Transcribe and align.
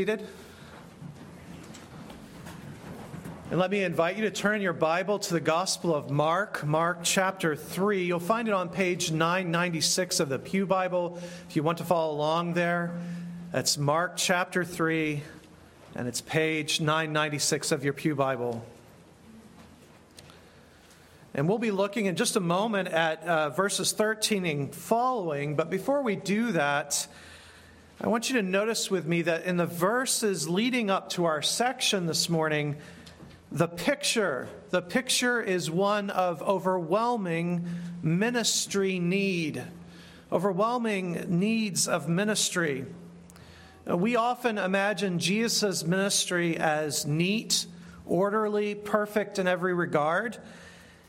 seated. 0.00 0.26
And 3.50 3.60
let 3.60 3.70
me 3.70 3.84
invite 3.84 4.16
you 4.16 4.22
to 4.22 4.30
turn 4.30 4.62
your 4.62 4.72
Bible 4.72 5.18
to 5.18 5.34
the 5.34 5.40
Gospel 5.40 5.94
of 5.94 6.10
Mark, 6.10 6.64
Mark 6.64 7.00
chapter 7.02 7.54
3. 7.54 8.04
You'll 8.04 8.18
find 8.18 8.48
it 8.48 8.54
on 8.54 8.70
page 8.70 9.12
996 9.12 10.20
of 10.20 10.30
the 10.30 10.38
Pew 10.38 10.64
Bible 10.64 11.18
if 11.50 11.54
you 11.54 11.62
want 11.62 11.76
to 11.78 11.84
follow 11.84 12.14
along 12.14 12.54
there. 12.54 12.98
That's 13.52 13.76
Mark 13.76 14.14
chapter 14.16 14.64
3, 14.64 15.22
and 15.94 16.08
it's 16.08 16.22
page 16.22 16.80
996 16.80 17.70
of 17.70 17.84
your 17.84 17.92
Pew 17.92 18.14
Bible. 18.14 18.64
And 21.34 21.46
we'll 21.46 21.58
be 21.58 21.72
looking 21.72 22.06
in 22.06 22.16
just 22.16 22.36
a 22.36 22.40
moment 22.40 22.88
at 22.88 23.22
uh, 23.24 23.50
verses 23.50 23.92
13 23.92 24.46
and 24.46 24.74
following. 24.74 25.56
But 25.56 25.68
before 25.68 26.00
we 26.00 26.16
do 26.16 26.52
that, 26.52 27.06
I 28.02 28.08
want 28.08 28.30
you 28.30 28.36
to 28.36 28.42
notice 28.42 28.90
with 28.90 29.04
me 29.04 29.20
that 29.22 29.44
in 29.44 29.58
the 29.58 29.66
verses 29.66 30.48
leading 30.48 30.88
up 30.88 31.10
to 31.10 31.26
our 31.26 31.42
section 31.42 32.06
this 32.06 32.30
morning, 32.30 32.78
the 33.52 33.68
picture, 33.68 34.48
the 34.70 34.80
picture 34.80 35.42
is 35.42 35.70
one 35.70 36.08
of 36.08 36.40
overwhelming 36.40 37.66
ministry 38.02 38.98
need, 38.98 39.62
overwhelming 40.32 41.26
needs 41.28 41.86
of 41.86 42.08
ministry. 42.08 42.86
We 43.84 44.16
often 44.16 44.56
imagine 44.56 45.18
Jesus' 45.18 45.84
ministry 45.84 46.56
as 46.56 47.04
neat, 47.04 47.66
orderly, 48.06 48.74
perfect 48.74 49.38
in 49.38 49.46
every 49.46 49.74
regard. 49.74 50.38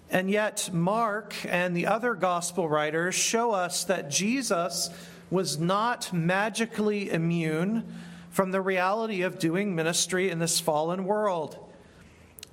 And 0.09 0.29
yet, 0.29 0.69
Mark 0.73 1.35
and 1.45 1.73
the 1.73 1.87
other 1.87 2.15
gospel 2.15 2.67
writers 2.67 3.15
show 3.15 3.51
us 3.51 3.85
that 3.85 4.09
Jesus 4.09 4.89
was 5.31 5.57
not 5.57 6.11
magically 6.11 7.09
immune 7.09 7.85
from 8.29 8.51
the 8.51 8.61
reality 8.61 9.23
of 9.23 9.39
doing 9.39 9.73
ministry 9.73 10.29
in 10.29 10.39
this 10.39 10.59
fallen 10.59 11.05
world. 11.05 11.57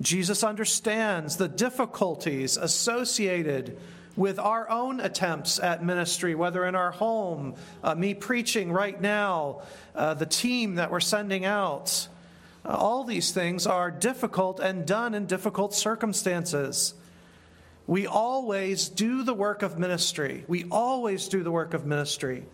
Jesus 0.01 0.43
understands 0.43 1.35
the 1.35 1.49
difficulties 1.49 2.55
associated 2.55 3.77
with 4.15 4.39
our 4.39 4.69
own 4.69 4.99
attempts 5.01 5.59
at 5.59 5.83
ministry, 5.83 6.35
whether 6.35 6.65
in 6.65 6.75
our 6.75 6.91
home, 6.91 7.55
uh, 7.83 7.95
me 7.95 8.13
preaching 8.13 8.71
right 8.71 8.99
now, 8.99 9.61
uh, 9.95 10.13
the 10.13 10.25
team 10.25 10.75
that 10.75 10.89
we're 10.89 10.99
sending 10.99 11.45
out. 11.45 12.07
Uh, 12.65 12.69
all 12.69 13.03
these 13.03 13.31
things 13.31 13.67
are 13.67 13.91
difficult 13.91 14.59
and 14.59 14.85
done 14.85 15.13
in 15.13 15.25
difficult 15.25 15.73
circumstances. 15.73 16.93
We 17.87 18.07
always 18.07 18.87
do 18.87 19.23
the 19.23 19.33
work 19.33 19.63
of 19.63 19.79
ministry. 19.79 20.45
We 20.47 20.65
always 20.69 21.27
do 21.27 21.43
the 21.43 21.51
work 21.51 21.73
of 21.73 21.85
ministry 21.85 22.45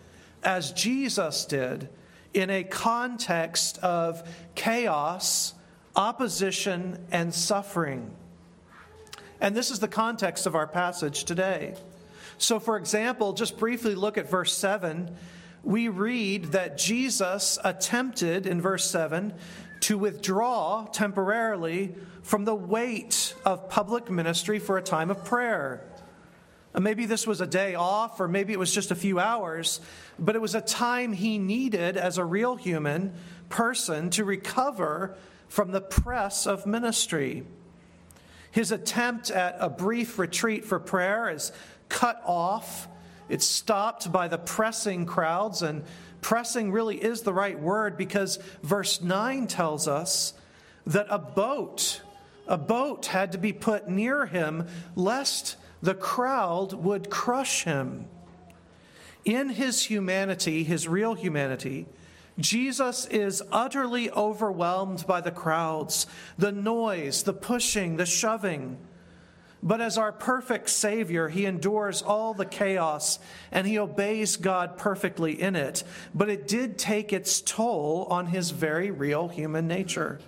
as 0.46 0.72
Jesus 0.72 1.44
did 1.44 1.90
in 2.32 2.48
a 2.50 2.62
context 2.62 3.78
of 3.78 4.26
chaos, 4.54 5.54
opposition, 5.96 7.04
and 7.10 7.34
suffering. 7.34 8.10
And 9.40 9.54
this 9.54 9.70
is 9.70 9.80
the 9.80 9.88
context 9.88 10.46
of 10.46 10.54
our 10.54 10.66
passage 10.66 11.24
today. 11.24 11.74
So, 12.38 12.60
for 12.60 12.76
example, 12.76 13.32
just 13.32 13.58
briefly 13.58 13.94
look 13.94 14.16
at 14.16 14.30
verse 14.30 14.56
7. 14.56 15.14
We 15.64 15.88
read 15.88 16.46
that 16.52 16.78
Jesus 16.78 17.58
attempted 17.64 18.46
in 18.46 18.60
verse 18.60 18.88
7 18.88 19.34
to 19.80 19.98
withdraw 19.98 20.86
temporarily 20.86 21.94
from 22.22 22.44
the 22.44 22.54
weight 22.54 23.34
of 23.44 23.68
public 23.68 24.10
ministry 24.10 24.58
for 24.58 24.78
a 24.78 24.82
time 24.82 25.10
of 25.10 25.24
prayer. 25.24 25.84
Uh, 26.76 26.80
maybe 26.80 27.06
this 27.06 27.26
was 27.26 27.40
a 27.40 27.46
day 27.46 27.74
off, 27.74 28.20
or 28.20 28.28
maybe 28.28 28.52
it 28.52 28.58
was 28.58 28.72
just 28.72 28.90
a 28.90 28.94
few 28.94 29.18
hours, 29.18 29.80
but 30.18 30.36
it 30.36 30.42
was 30.42 30.54
a 30.54 30.60
time 30.60 31.12
he 31.14 31.38
needed 31.38 31.96
as 31.96 32.18
a 32.18 32.24
real 32.24 32.56
human 32.56 33.14
person 33.48 34.10
to 34.10 34.24
recover 34.24 35.16
from 35.48 35.70
the 35.70 35.80
press 35.80 36.46
of 36.46 36.66
ministry. 36.66 37.44
His 38.50 38.72
attempt 38.72 39.30
at 39.30 39.56
a 39.58 39.70
brief 39.70 40.18
retreat 40.18 40.64
for 40.64 40.78
prayer 40.78 41.30
is 41.30 41.50
cut 41.88 42.20
off. 42.26 42.88
It's 43.28 43.46
stopped 43.46 44.12
by 44.12 44.28
the 44.28 44.38
pressing 44.38 45.06
crowds, 45.06 45.62
and 45.62 45.82
pressing 46.20 46.72
really 46.72 46.96
is 46.96 47.22
the 47.22 47.32
right 47.32 47.58
word 47.58 47.96
because 47.96 48.38
verse 48.62 49.00
9 49.00 49.46
tells 49.46 49.88
us 49.88 50.34
that 50.86 51.06
a 51.08 51.18
boat, 51.18 52.02
a 52.46 52.58
boat 52.58 53.06
had 53.06 53.32
to 53.32 53.38
be 53.38 53.52
put 53.52 53.88
near 53.88 54.26
him 54.26 54.66
lest 54.94 55.56
the 55.86 55.94
crowd 55.94 56.72
would 56.72 57.08
crush 57.10 57.62
him. 57.62 58.06
In 59.24 59.50
his 59.50 59.84
humanity, 59.84 60.64
his 60.64 60.88
real 60.88 61.14
humanity, 61.14 61.86
Jesus 62.40 63.06
is 63.06 63.40
utterly 63.52 64.10
overwhelmed 64.10 65.06
by 65.06 65.20
the 65.20 65.30
crowds, 65.30 66.08
the 66.36 66.50
noise, 66.50 67.22
the 67.22 67.32
pushing, 67.32 67.98
the 67.98 68.04
shoving. 68.04 68.78
But 69.62 69.80
as 69.80 69.96
our 69.96 70.10
perfect 70.10 70.70
Savior, 70.70 71.28
he 71.28 71.46
endures 71.46 72.02
all 72.02 72.34
the 72.34 72.46
chaos 72.46 73.20
and 73.52 73.64
he 73.64 73.78
obeys 73.78 74.36
God 74.36 74.76
perfectly 74.76 75.40
in 75.40 75.54
it. 75.54 75.84
But 76.12 76.28
it 76.28 76.48
did 76.48 76.78
take 76.78 77.12
its 77.12 77.40
toll 77.40 78.08
on 78.10 78.26
his 78.26 78.50
very 78.50 78.90
real 78.90 79.28
human 79.28 79.68
nature. 79.68 80.18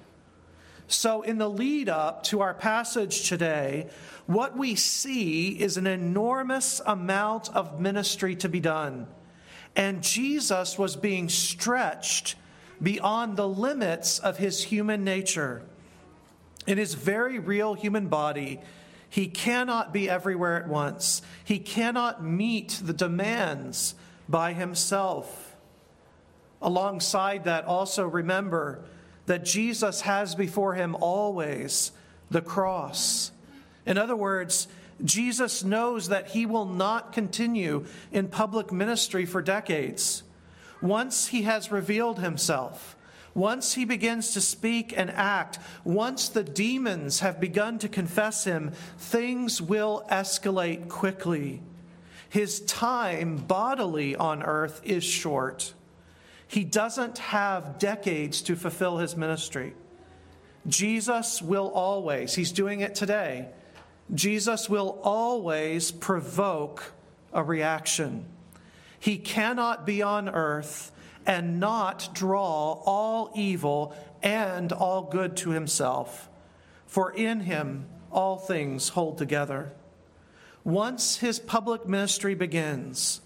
So, 0.91 1.21
in 1.21 1.37
the 1.37 1.50
lead 1.50 1.91
up 1.91 2.22
to 2.25 2.41
our 2.41 2.54
passage 2.54 3.28
today, 3.28 3.88
what 4.25 4.56
we 4.56 4.75
see 4.75 5.50
is 5.50 5.76
an 5.76 5.87
enormous 5.87 6.81
amount 6.84 7.54
of 7.54 7.78
ministry 7.78 8.34
to 8.37 8.49
be 8.49 8.59
done. 8.59 9.06
And 9.76 10.03
Jesus 10.03 10.78
was 10.78 10.97
being 10.97 11.28
stretched 11.28 12.37
beyond 12.82 13.37
the 13.37 13.47
limits 13.47 14.19
of 14.19 14.38
his 14.38 14.65
human 14.65 15.04
nature. 15.04 15.62
In 16.66 16.78
his 16.78 16.94
very 16.94 17.38
real 17.38 17.75
human 17.75 18.09
body, 18.09 18.59
he 19.10 19.26
cannot 19.26 19.93
be 19.93 20.09
everywhere 20.09 20.56
at 20.56 20.69
once. 20.69 21.20
He 21.44 21.59
cannot 21.59 22.25
meet 22.25 22.81
the 22.82 22.94
demands 22.94 23.94
by 24.26 24.55
himself. 24.55 25.55
Alongside 26.62 27.44
that, 27.44 27.66
also 27.66 28.06
remember 28.06 28.84
that 29.28 29.44
Jesus 29.44 30.00
has 30.02 30.34
before 30.34 30.74
him 30.74 30.96
always 31.00 31.92
the 32.30 32.42
cross. 32.42 33.30
In 33.86 33.96
other 33.96 34.16
words, 34.16 34.68
Jesus 35.04 35.62
knows 35.62 36.08
that 36.08 36.28
he 36.28 36.44
will 36.44 36.64
not 36.64 37.12
continue 37.12 37.84
in 38.10 38.28
public 38.28 38.72
ministry 38.72 39.24
for 39.24 39.40
decades. 39.40 40.22
Once 40.80 41.28
he 41.28 41.42
has 41.42 41.70
revealed 41.70 42.18
himself, 42.18 42.96
once 43.34 43.74
he 43.74 43.84
begins 43.84 44.32
to 44.32 44.40
speak 44.40 44.92
and 44.96 45.10
act, 45.10 45.58
once 45.84 46.28
the 46.28 46.42
demons 46.42 47.20
have 47.20 47.38
begun 47.38 47.78
to 47.78 47.88
confess 47.88 48.44
him, 48.44 48.72
things 48.98 49.60
will 49.60 50.04
escalate 50.10 50.88
quickly. 50.88 51.62
His 52.30 52.60
time 52.62 53.36
bodily 53.36 54.16
on 54.16 54.42
earth 54.42 54.80
is 54.84 55.04
short. 55.04 55.74
He 56.48 56.64
doesn't 56.64 57.19
have 57.19 57.78
decades 57.78 58.42
to 58.42 58.56
fulfill 58.56 58.98
his 58.98 59.16
ministry. 59.16 59.75
Jesus 60.66 61.41
will 61.41 61.69
always, 61.69 62.34
he's 62.34 62.53
doing 62.53 62.81
it 62.81 62.94
today, 62.94 63.48
Jesus 64.14 64.69
will 64.69 64.98
always 65.03 65.91
provoke 65.91 66.92
a 67.32 67.42
reaction. 67.42 68.25
He 68.98 69.19
cannot 69.19 69.87
be 69.87 70.03
on 70.03 70.28
earth 70.28 70.91
and 71.26 71.60
not 71.60 72.08
draw 72.14 72.82
all 72.84 73.31
evil 73.37 73.94
and 74.22 74.72
all 74.72 75.03
good 75.03 75.37
to 75.38 75.50
himself, 75.50 76.28
for 76.87 77.12
in 77.12 77.41
him 77.41 77.87
all 78.10 78.38
things 78.38 78.88
hold 78.88 79.19
together. 79.19 79.72
Once 80.64 81.19
his 81.19 81.38
public 81.38 81.87
ministry 81.87 82.34
begins, 82.34 83.20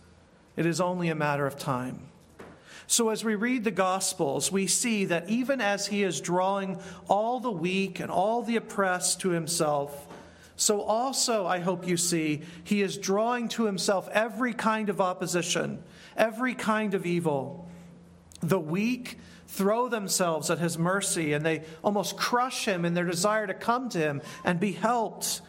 it 0.56 0.66
is 0.66 0.81
only 0.81 1.09
a 1.09 1.15
matter 1.15 1.47
of 1.47 1.56
time. 1.56 2.09
So, 2.87 3.10
as 3.10 3.25
we 3.25 3.34
read 3.34 3.65
the 3.65 3.70
Gospels, 3.70 4.53
we 4.53 4.66
see 4.66 5.04
that 5.06 5.28
even 5.28 5.60
as 5.60 5.87
he 5.87 6.03
is 6.03 6.20
drawing 6.20 6.79
all 7.08 7.40
the 7.40 7.50
weak 7.50 8.00
and 8.00 8.11
all 8.11 8.43
the 8.43 8.56
oppressed 8.56 9.20
to 9.20 9.31
himself, 9.31 10.06
so 10.56 10.82
also, 10.82 11.46
I 11.46 11.58
hope 11.58 11.88
you 11.88 11.96
see, 11.96 12.43
he 12.62 12.82
is 12.82 12.96
drawing 12.96 13.49
to 13.49 13.64
himself 13.64 14.08
every 14.12 14.52
kind 14.52 14.88
of 14.90 15.00
opposition, 15.00 15.82
every 16.17 16.55
kind 16.55 16.94
of 16.94 17.06
evil. 17.06 17.69
The 18.40 18.61
weak 18.61 19.19
throw 19.49 19.88
themselves 19.88 20.50
at 20.50 20.58
his 20.58 20.79
mercy 20.79 21.32
and 21.32 21.44
they 21.44 21.64
almost 21.82 22.17
crush 22.17 22.64
him 22.64 22.84
in 22.84 22.94
their 22.94 23.05
desire 23.05 23.46
to 23.46 23.55
come 23.55 23.88
to 23.90 23.99
him 23.99 24.23
and 24.44 24.61
be 24.61 24.73
helped. 24.73 25.40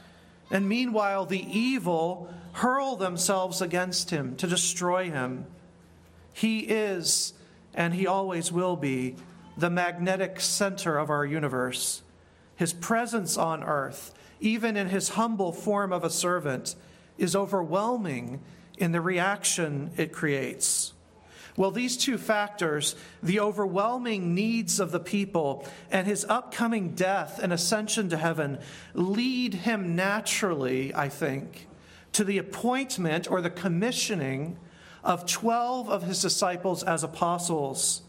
And 0.49 0.67
meanwhile, 0.67 1.25
the 1.25 1.45
evil 1.47 2.33
hurl 2.53 2.95
themselves 2.95 3.61
against 3.61 4.09
him 4.09 4.35
to 4.37 4.47
destroy 4.47 5.09
him. 5.09 5.45
He 6.33 6.59
is, 6.59 7.33
and 7.73 7.93
He 7.93 8.07
always 8.07 8.51
will 8.51 8.75
be, 8.75 9.15
the 9.57 9.69
magnetic 9.69 10.41
center 10.41 10.97
of 10.97 11.09
our 11.09 11.25
universe. 11.25 12.01
His 12.55 12.73
presence 12.73 13.37
on 13.37 13.63
earth, 13.63 14.13
even 14.39 14.75
in 14.75 14.89
His 14.89 15.09
humble 15.09 15.51
form 15.51 15.93
of 15.93 16.03
a 16.03 16.09
servant, 16.09 16.75
is 17.17 17.35
overwhelming 17.35 18.41
in 18.77 18.91
the 18.91 19.01
reaction 19.01 19.91
it 19.97 20.11
creates. 20.11 20.93
Well, 21.55 21.69
these 21.69 21.97
two 21.97 22.17
factors, 22.17 22.95
the 23.21 23.39
overwhelming 23.39 24.33
needs 24.33 24.79
of 24.79 24.91
the 24.91 24.99
people 24.99 25.67
and 25.91 26.07
his 26.07 26.25
upcoming 26.27 26.95
death 26.95 27.39
and 27.41 27.53
ascension 27.53 28.09
to 28.09 28.17
heaven, 28.17 28.59
lead 28.95 29.53
him 29.53 29.95
naturally, 29.95 30.93
I 30.95 31.09
think, 31.09 31.67
to 32.13 32.23
the 32.23 32.39
appointment 32.39 33.29
or 33.29 33.39
the 33.39 33.51
commissioning 33.51 34.57
of 35.03 35.25
12 35.25 35.89
of 35.89 36.03
his 36.03 36.21
disciples 36.21 36.83
as 36.83 37.03
apostles. 37.03 38.01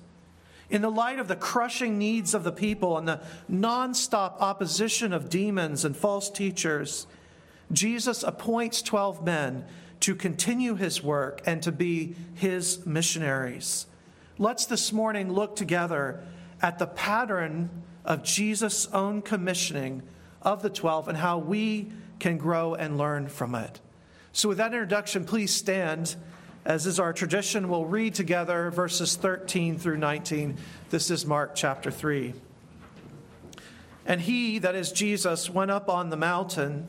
In 0.71 0.83
the 0.83 0.91
light 0.91 1.19
of 1.19 1.29
the 1.29 1.37
crushing 1.37 1.99
needs 1.99 2.35
of 2.35 2.45
the 2.45 2.53
people 2.53 2.97
and 2.97 3.07
the 3.07 3.21
nonstop 3.51 4.41
opposition 4.41 5.13
of 5.13 5.29
demons 5.29 5.85
and 5.85 5.97
false 5.97 6.31
teachers, 6.31 7.07
Jesus 7.73 8.23
appoints 8.23 8.83
12 8.83 9.25
men 9.25 9.65
to 10.01 10.15
continue 10.15 10.75
his 10.75 11.03
work 11.03 11.43
and 11.47 11.63
to 11.63 11.73
be 11.73 12.15
his 12.35 12.85
missionaries. 12.87 13.87
Let's 14.39 14.67
this 14.67 14.93
morning 14.93 15.33
look 15.33 15.57
together 15.57 16.25
at 16.61 16.79
the 16.79 16.87
pattern 16.87 17.71
of 18.05 18.23
Jesus' 18.23 18.87
own 18.93 19.23
commissioning 19.23 20.03
of 20.43 20.63
the 20.63 20.71
12 20.71 21.09
and 21.09 21.19
how 21.19 21.39
we 21.39 21.91
can 22.19 22.37
grow 22.37 22.75
and 22.75 22.99
learn 22.99 23.29
from 23.29 23.55
it. 23.55 23.81
So, 24.33 24.49
with 24.49 24.59
that 24.59 24.73
introduction, 24.73 25.25
please 25.25 25.55
stand. 25.55 26.17
As 26.65 26.87
is 26.87 26.99
our 26.99 27.13
tradition, 27.13 27.69
we'll 27.69 27.85
read 27.85 28.15
together 28.15 28.71
verses 28.71 29.17
13 29.17 29.79
through 29.79 29.99
19. 29.99 30.57
This 30.89 31.11
is 31.11 31.27
Mark 31.27 31.55
chapter 31.55 31.91
3. 31.91 32.33
And 34.07 34.23
he, 34.23 34.59
that 34.61 34.75
is 34.75 34.91
Jesus, 34.91 35.51
went 35.51 35.71
up 35.71 35.91
on 35.91 36.09
the 36.09 36.17
mountain 36.17 36.89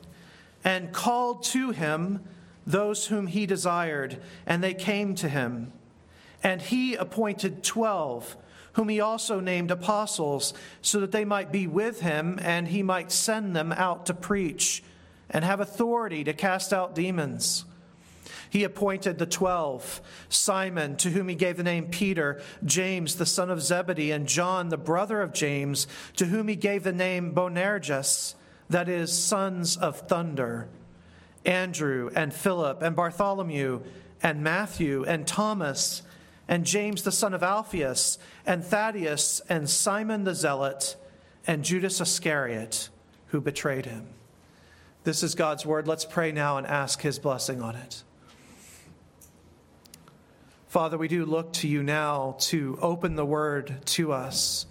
and 0.63 0.93
called 0.93 1.43
to 1.43 1.71
him 1.71 2.23
those 2.65 3.07
whom 3.07 3.27
he 3.27 3.45
desired, 3.45 4.21
and 4.45 4.63
they 4.63 4.73
came 4.73 5.13
to 5.15 5.27
him. 5.27 5.73
And 6.41 6.61
he 6.61 6.95
appointed 6.95 7.61
twelve, 7.61 8.37
whom 8.73 8.87
he 8.87 9.01
also 9.01 9.41
named 9.41 9.71
apostles, 9.71 10.53
so 10.81 11.01
that 11.01 11.11
they 11.11 11.25
might 11.25 11.51
be 11.51 11.67
with 11.67 11.99
him, 11.99 12.39
and 12.41 12.69
he 12.69 12.81
might 12.81 13.11
send 13.11 13.53
them 13.53 13.73
out 13.73 14.05
to 14.05 14.13
preach, 14.13 14.83
and 15.29 15.43
have 15.43 15.59
authority 15.59 16.23
to 16.23 16.33
cast 16.33 16.71
out 16.71 16.95
demons. 16.95 17.65
He 18.49 18.63
appointed 18.63 19.17
the 19.17 19.25
twelve 19.25 20.01
Simon, 20.29 20.95
to 20.97 21.09
whom 21.09 21.27
he 21.27 21.35
gave 21.35 21.57
the 21.57 21.63
name 21.63 21.87
Peter, 21.87 22.41
James, 22.63 23.15
the 23.15 23.25
son 23.25 23.49
of 23.49 23.61
Zebedee, 23.61 24.11
and 24.11 24.27
John, 24.27 24.69
the 24.69 24.77
brother 24.77 25.21
of 25.21 25.33
James, 25.33 25.87
to 26.15 26.25
whom 26.25 26.47
he 26.47 26.55
gave 26.55 26.83
the 26.83 26.93
name 26.93 27.33
Boanerges, 27.33 28.35
that 28.69 28.89
is, 28.89 29.11
sons 29.11 29.77
of 29.77 30.07
thunder. 30.07 30.67
Andrew 31.45 32.09
and 32.15 32.33
Philip 32.33 32.81
and 32.81 32.95
Bartholomew 32.95 33.81
and 34.23 34.43
Matthew 34.43 35.03
and 35.03 35.27
Thomas 35.27 36.01
and 36.47 36.65
James 36.65 37.03
the 37.03 37.11
son 37.11 37.33
of 37.33 37.43
Alphaeus 37.43 38.17
and 38.45 38.63
Thaddeus 38.63 39.41
and 39.47 39.69
Simon 39.69 40.23
the 40.23 40.33
Zealot 40.33 40.95
and 41.45 41.63
Judas 41.63 42.01
Iscariot 42.01 42.89
who 43.27 43.41
betrayed 43.41 43.85
him. 43.85 44.07
This 45.03 45.21
is 45.21 45.35
God's 45.35 45.65
word. 45.65 45.87
Let's 45.87 46.05
pray 46.05 46.31
now 46.31 46.57
and 46.57 46.65
ask 46.65 47.01
his 47.01 47.19
blessing 47.19 47.61
on 47.61 47.75
it. 47.75 48.01
Father, 50.75 50.97
we 50.97 51.07
do 51.07 51.23
look 51.23 51.53
to 51.53 51.69
you 51.69 51.83
now 51.83 52.35
to 52.37 52.77
open 52.81 53.15
the 53.15 53.23
word 53.23 53.77
to 53.85 54.11
us, 54.11 54.65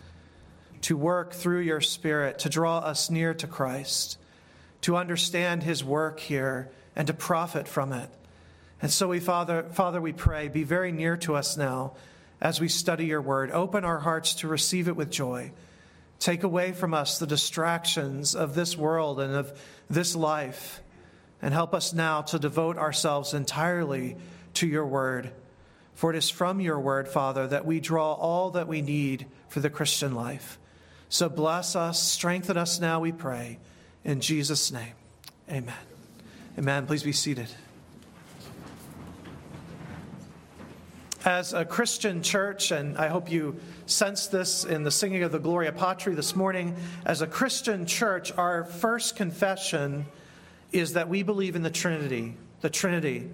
to 0.82 0.98
work 0.98 1.32
through 1.32 1.60
your 1.60 1.80
Spirit, 1.80 2.40
to 2.40 2.50
draw 2.50 2.80
us 2.80 3.08
near 3.08 3.32
to 3.32 3.46
Christ 3.46 4.18
to 4.82 4.98
understand 4.98 5.62
his 5.62 5.82
work 5.82 6.20
here 6.20 6.70
and 6.94 7.06
to 7.06 7.14
profit 7.14 7.66
from 7.66 7.90
it. 7.94 8.10
And 8.82 8.90
so 8.90 9.08
we 9.08 9.18
Father, 9.18 9.62
Father, 9.72 9.98
we 9.98 10.12
pray, 10.12 10.48
be 10.48 10.62
very 10.62 10.92
near 10.92 11.16
to 11.16 11.36
us 11.36 11.56
now 11.56 11.94
as 12.38 12.60
we 12.60 12.68
study 12.68 13.06
your 13.06 13.22
word. 13.22 13.50
Open 13.50 13.82
our 13.82 14.00
hearts 14.00 14.34
to 14.34 14.46
receive 14.46 14.88
it 14.88 14.96
with 14.96 15.10
joy. 15.10 15.52
Take 16.18 16.42
away 16.42 16.72
from 16.72 16.92
us 16.92 17.18
the 17.18 17.26
distractions 17.26 18.34
of 18.34 18.54
this 18.54 18.76
world 18.76 19.20
and 19.20 19.34
of 19.34 19.58
this 19.88 20.14
life, 20.14 20.82
and 21.40 21.54
help 21.54 21.72
us 21.72 21.94
now 21.94 22.20
to 22.20 22.38
devote 22.38 22.76
ourselves 22.76 23.32
entirely 23.32 24.18
to 24.52 24.66
your 24.66 24.86
word. 24.86 25.32
For 25.94 26.10
it 26.10 26.16
is 26.16 26.28
from 26.28 26.60
your 26.60 26.78
word, 26.80 27.08
Father, 27.08 27.46
that 27.46 27.64
we 27.64 27.80
draw 27.80 28.12
all 28.12 28.50
that 28.50 28.66
we 28.66 28.82
need 28.82 29.26
for 29.48 29.60
the 29.60 29.70
Christian 29.70 30.14
life. 30.14 30.58
So 31.08 31.28
bless 31.28 31.76
us, 31.76 32.02
strengthen 32.02 32.56
us 32.56 32.80
now, 32.80 33.00
we 33.00 33.12
pray. 33.12 33.58
In 34.04 34.20
Jesus' 34.20 34.72
name, 34.72 34.94
amen. 35.48 35.74
Amen. 36.58 36.86
Please 36.86 37.02
be 37.02 37.12
seated. 37.12 37.48
As 41.24 41.54
a 41.54 41.64
Christian 41.64 42.22
church, 42.22 42.70
and 42.70 42.98
I 42.98 43.08
hope 43.08 43.30
you 43.30 43.58
sense 43.86 44.26
this 44.26 44.64
in 44.64 44.82
the 44.82 44.90
singing 44.90 45.22
of 45.22 45.32
the 45.32 45.38
Gloria 45.38 45.72
Patri 45.72 46.14
this 46.14 46.36
morning, 46.36 46.76
as 47.06 47.22
a 47.22 47.26
Christian 47.26 47.86
church, 47.86 48.30
our 48.36 48.64
first 48.64 49.16
confession 49.16 50.04
is 50.70 50.92
that 50.92 51.08
we 51.08 51.22
believe 51.22 51.56
in 51.56 51.62
the 51.62 51.70
Trinity. 51.70 52.34
The 52.60 52.68
Trinity. 52.68 53.30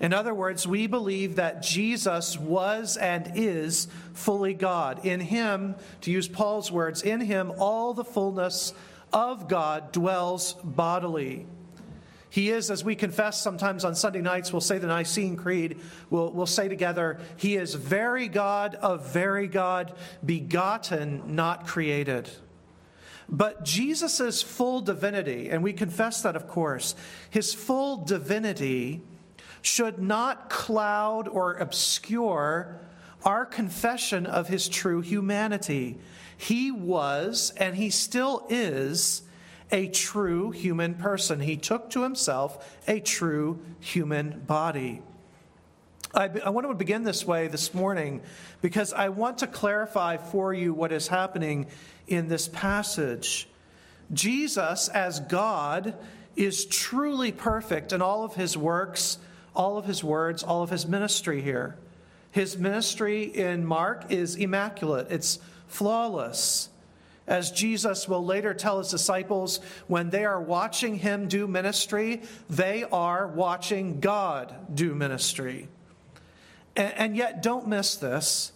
In 0.00 0.14
other 0.14 0.32
words, 0.32 0.66
we 0.66 0.86
believe 0.86 1.36
that 1.36 1.62
Jesus 1.62 2.38
was 2.38 2.96
and 2.96 3.32
is 3.34 3.86
fully 4.14 4.54
God. 4.54 5.04
In 5.04 5.20
Him, 5.20 5.76
to 6.00 6.10
use 6.10 6.26
Paul's 6.26 6.72
words, 6.72 7.02
in 7.02 7.20
Him 7.20 7.52
all 7.58 7.92
the 7.92 8.04
fullness 8.04 8.72
of 9.12 9.46
God 9.46 9.92
dwells 9.92 10.54
bodily. 10.64 11.46
He 12.30 12.50
is, 12.50 12.70
as 12.70 12.82
we 12.82 12.94
confess 12.94 13.42
sometimes 13.42 13.84
on 13.84 13.94
Sunday 13.94 14.22
nights, 14.22 14.52
we'll 14.52 14.60
say 14.60 14.78
the 14.78 14.86
Nicene 14.86 15.36
Creed, 15.36 15.80
we'll, 16.08 16.32
we'll 16.32 16.46
say 16.46 16.68
together, 16.68 17.18
He 17.36 17.56
is 17.56 17.74
very 17.74 18.28
God 18.28 18.76
of 18.76 19.12
very 19.12 19.48
God, 19.48 19.92
begotten, 20.24 21.34
not 21.34 21.66
created. 21.66 22.30
But 23.28 23.64
Jesus' 23.64 24.42
full 24.42 24.80
divinity, 24.80 25.50
and 25.50 25.62
we 25.62 25.72
confess 25.72 26.22
that, 26.22 26.36
of 26.36 26.48
course, 26.48 26.96
his 27.30 27.54
full 27.54 28.04
divinity 28.04 29.02
should 29.62 29.98
not 29.98 30.50
cloud 30.50 31.28
or 31.28 31.54
obscure 31.54 32.80
our 33.24 33.44
confession 33.44 34.26
of 34.26 34.48
his 34.48 34.68
true 34.68 35.00
humanity. 35.00 35.98
He 36.36 36.70
was, 36.70 37.52
and 37.56 37.76
he 37.76 37.90
still 37.90 38.46
is, 38.48 39.22
a 39.72 39.88
true 39.88 40.50
human 40.50 40.94
person. 40.94 41.40
He 41.40 41.56
took 41.56 41.90
to 41.90 42.02
himself 42.02 42.78
a 42.88 43.00
true 43.00 43.60
human 43.80 44.40
body. 44.40 45.02
I, 46.12 46.28
I, 46.44 46.50
want 46.50 46.66
to 46.66 46.74
begin 46.74 47.04
this 47.04 47.24
way 47.24 47.46
this 47.46 47.72
morning 47.72 48.22
because 48.62 48.92
I 48.92 49.10
want 49.10 49.38
to 49.38 49.46
clarify 49.46 50.16
for 50.16 50.52
you 50.52 50.74
what 50.74 50.90
is 50.90 51.06
happening 51.06 51.66
in 52.08 52.26
this 52.26 52.48
passage. 52.48 53.48
Jesus, 54.12 54.88
as 54.88 55.20
God, 55.20 55.94
is 56.34 56.64
truly 56.64 57.30
perfect 57.30 57.92
in 57.92 58.02
all 58.02 58.24
of 58.24 58.34
his 58.34 58.56
works, 58.56 59.18
all 59.54 59.78
of 59.78 59.84
his 59.84 60.02
words, 60.04 60.42
all 60.42 60.62
of 60.62 60.70
his 60.70 60.86
ministry 60.86 61.42
here. 61.42 61.76
His 62.30 62.56
ministry 62.56 63.24
in 63.24 63.64
Mark 63.64 64.10
is 64.10 64.36
immaculate, 64.36 65.08
it's 65.10 65.38
flawless. 65.66 66.68
As 67.26 67.52
Jesus 67.52 68.08
will 68.08 68.24
later 68.24 68.54
tell 68.54 68.78
his 68.78 68.90
disciples, 68.90 69.60
when 69.86 70.10
they 70.10 70.24
are 70.24 70.40
watching 70.40 70.96
him 70.96 71.28
do 71.28 71.46
ministry, 71.46 72.22
they 72.48 72.84
are 72.90 73.28
watching 73.28 74.00
God 74.00 74.52
do 74.74 74.94
ministry. 74.96 75.68
And, 76.74 77.16
yet, 77.16 77.42
don't 77.42 77.68
miss 77.68 77.96
this. 77.96 78.52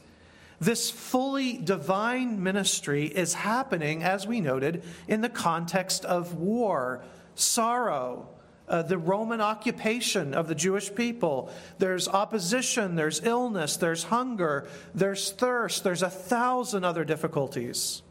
This 0.61 0.91
fully 0.91 1.59
divine 1.59 2.43
ministry 2.43 3.07
is 3.07 3.35
happening, 3.35 4.03
as 4.03 4.27
we 4.27 4.41
noted, 4.41 4.83
in 5.07 5.21
the 5.21 5.29
context 5.29 6.05
of 6.05 6.35
war, 6.35 7.05
sorrow, 7.35 8.29
uh, 8.69 8.83
the 8.83 8.99
Roman 8.99 9.41
occupation 9.41 10.35
of 10.35 10.49
the 10.49 10.55
Jewish 10.55 10.95
people. 10.95 11.51
There's 11.79 12.09
opposition, 12.09 12.95
there's 12.95 13.23
illness, 13.25 13.77
there's 13.77 14.05
hunger, 14.05 14.67
there's 14.95 15.33
thirst, 15.33 15.85
there's 15.85 16.03
a 16.03 16.11
thousand 16.11 16.85
other 16.85 17.05
difficulties. 17.05 18.03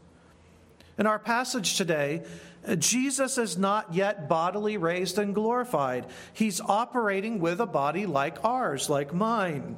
In 0.96 1.06
our 1.06 1.18
passage 1.18 1.76
today, 1.76 2.22
Jesus 2.78 3.36
is 3.36 3.58
not 3.58 3.92
yet 3.92 4.28
bodily 4.28 4.76
raised 4.76 5.18
and 5.18 5.34
glorified. 5.34 6.06
He's 6.32 6.60
operating 6.60 7.40
with 7.40 7.60
a 7.60 7.66
body 7.66 8.06
like 8.06 8.44
ours, 8.44 8.88
like 8.88 9.12
mine. 9.12 9.76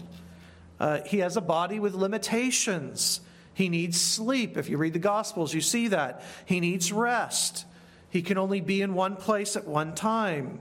Uh, 0.79 1.01
he 1.07 1.19
has 1.19 1.37
a 1.37 1.41
body 1.41 1.81
with 1.81 1.95
limitations. 1.95 3.21
He 3.55 3.71
needs 3.71 4.01
sleep. 4.01 4.57
If 4.57 4.69
you 4.69 4.77
read 4.77 4.93
the 4.93 4.99
Gospels, 4.99 5.55
you 5.55 5.63
see 5.63 5.89
that. 5.89 6.23
He 6.45 6.61
needs 6.61 6.93
rest. 6.93 7.65
He 8.11 8.23
can 8.23 8.39
only 8.39 8.61
be 8.61 8.83
in 8.83 8.95
one 8.95 9.17
place 9.17 9.57
at 9.57 9.67
one 9.67 9.95
time. 9.95 10.61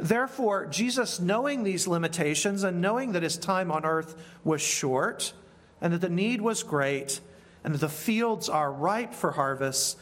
Therefore, 0.00 0.66
Jesus, 0.66 1.20
knowing 1.20 1.62
these 1.62 1.86
limitations 1.86 2.62
and 2.62 2.80
knowing 2.80 3.12
that 3.12 3.22
his 3.22 3.36
time 3.36 3.70
on 3.70 3.84
earth 3.84 4.16
was 4.44 4.62
short 4.62 5.32
and 5.80 5.92
that 5.92 6.00
the 6.00 6.08
need 6.08 6.40
was 6.40 6.62
great 6.62 7.20
and 7.62 7.74
that 7.74 7.80
the 7.80 7.88
fields 7.88 8.48
are 8.48 8.72
ripe 8.72 9.12
for 9.12 9.32
harvest, 9.32 9.98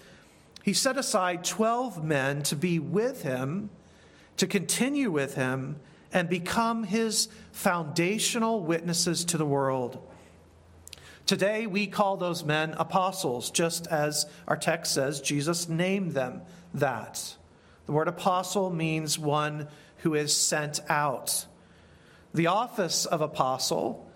he 0.62 0.72
set 0.72 0.96
aside 0.96 1.44
12 1.44 2.04
men 2.04 2.42
to 2.44 2.54
be 2.54 2.78
with 2.78 3.22
him, 3.22 3.70
to 4.36 4.46
continue 4.46 5.10
with 5.10 5.34
him, 5.34 5.80
and 6.12 6.28
become 6.28 6.84
his 6.84 7.28
foundational 7.52 8.60
witnesses 8.60 9.24
to 9.24 9.36
the 9.36 9.46
world. 9.46 9.98
Today, 11.26 11.66
we 11.66 11.86
call 11.86 12.16
those 12.16 12.44
men 12.44 12.74
apostles, 12.78 13.50
just 13.50 13.86
as 13.88 14.26
our 14.46 14.56
text 14.56 14.94
says 14.94 15.20
Jesus 15.20 15.68
named 15.68 16.12
them 16.12 16.42
that. 16.72 17.34
The 17.86 17.92
word 17.92 18.08
apostle 18.08 18.70
means 18.70 19.18
one 19.18 19.66
who 19.98 20.14
is 20.14 20.36
sent 20.36 20.80
out. 20.88 21.46
The 22.34 22.46
office 22.46 23.06
of 23.06 23.20
apostle, 23.20 24.08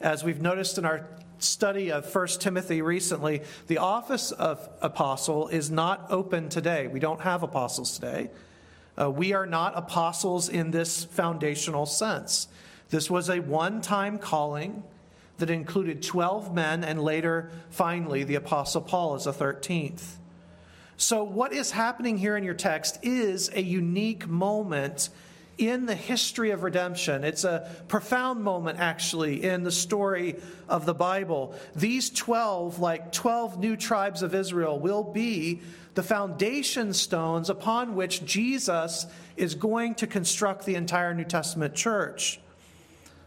as 0.00 0.24
we've 0.24 0.40
noticed 0.40 0.78
in 0.78 0.84
our 0.84 1.06
study 1.38 1.90
of 1.90 2.14
1 2.14 2.26
Timothy 2.40 2.82
recently, 2.82 3.42
the 3.66 3.78
office 3.78 4.32
of 4.32 4.68
apostle 4.82 5.48
is 5.48 5.70
not 5.70 6.06
open 6.10 6.48
today. 6.48 6.86
We 6.86 7.00
don't 7.00 7.20
have 7.20 7.42
apostles 7.42 7.94
today. 7.94 8.30
Uh, 9.00 9.10
we 9.10 9.32
are 9.32 9.46
not 9.46 9.76
apostles 9.76 10.48
in 10.48 10.70
this 10.70 11.04
foundational 11.04 11.86
sense. 11.86 12.48
This 12.90 13.08
was 13.08 13.30
a 13.30 13.40
one 13.40 13.80
time 13.80 14.18
calling 14.18 14.82
that 15.38 15.50
included 15.50 16.02
12 16.02 16.54
men 16.54 16.84
and 16.84 17.02
later, 17.02 17.50
finally, 17.70 18.24
the 18.24 18.34
Apostle 18.34 18.82
Paul 18.82 19.14
as 19.14 19.26
a 19.26 19.32
13th. 19.32 20.02
So, 20.96 21.24
what 21.24 21.54
is 21.54 21.70
happening 21.70 22.18
here 22.18 22.36
in 22.36 22.44
your 22.44 22.54
text 22.54 22.98
is 23.02 23.50
a 23.54 23.62
unique 23.62 24.28
moment 24.28 25.08
in 25.60 25.84
the 25.84 25.94
history 25.94 26.50
of 26.50 26.62
redemption. 26.62 27.22
It's 27.22 27.44
a 27.44 27.70
profound 27.86 28.42
moment, 28.42 28.78
actually, 28.80 29.44
in 29.44 29.62
the 29.62 29.70
story 29.70 30.36
of 30.68 30.86
the 30.86 30.94
Bible. 30.94 31.54
These 31.76 32.08
12, 32.10 32.80
like 32.80 33.12
12 33.12 33.58
new 33.58 33.76
tribes 33.76 34.22
of 34.22 34.34
Israel, 34.34 34.78
will 34.78 35.04
be 35.04 35.60
the 35.94 36.02
foundation 36.02 36.94
stones 36.94 37.50
upon 37.50 37.94
which 37.94 38.24
Jesus 38.24 39.06
is 39.36 39.54
going 39.54 39.96
to 39.96 40.06
construct 40.06 40.64
the 40.64 40.76
entire 40.76 41.12
New 41.12 41.24
Testament 41.24 41.74
church. 41.74 42.40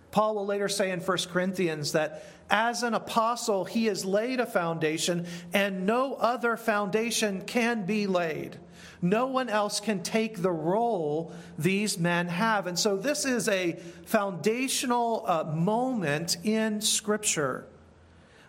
Paul 0.09 0.35
will 0.35 0.45
later 0.45 0.69
say 0.69 0.91
in 0.91 1.01
1 1.01 1.17
Corinthians 1.31 1.91
that 1.91 2.25
as 2.49 2.81
an 2.81 2.95
apostle, 2.95 3.65
he 3.65 3.85
has 3.85 4.05
laid 4.05 4.39
a 4.39 4.45
foundation, 4.45 5.27
and 5.53 5.85
no 5.85 6.15
other 6.15 6.57
foundation 6.57 7.41
can 7.41 7.85
be 7.85 8.07
laid. 8.07 8.57
No 9.03 9.27
one 9.27 9.49
else 9.49 9.81
can 9.81 10.01
take 10.01 10.41
the 10.41 10.51
role 10.51 11.33
these 11.57 11.99
men 11.99 12.29
have. 12.29 12.67
And 12.67 12.79
so, 12.79 12.95
this 12.95 13.25
is 13.25 13.49
a 13.49 13.73
foundational 14.05 15.25
uh, 15.27 15.43
moment 15.43 16.37
in 16.43 16.79
Scripture. 16.79 17.67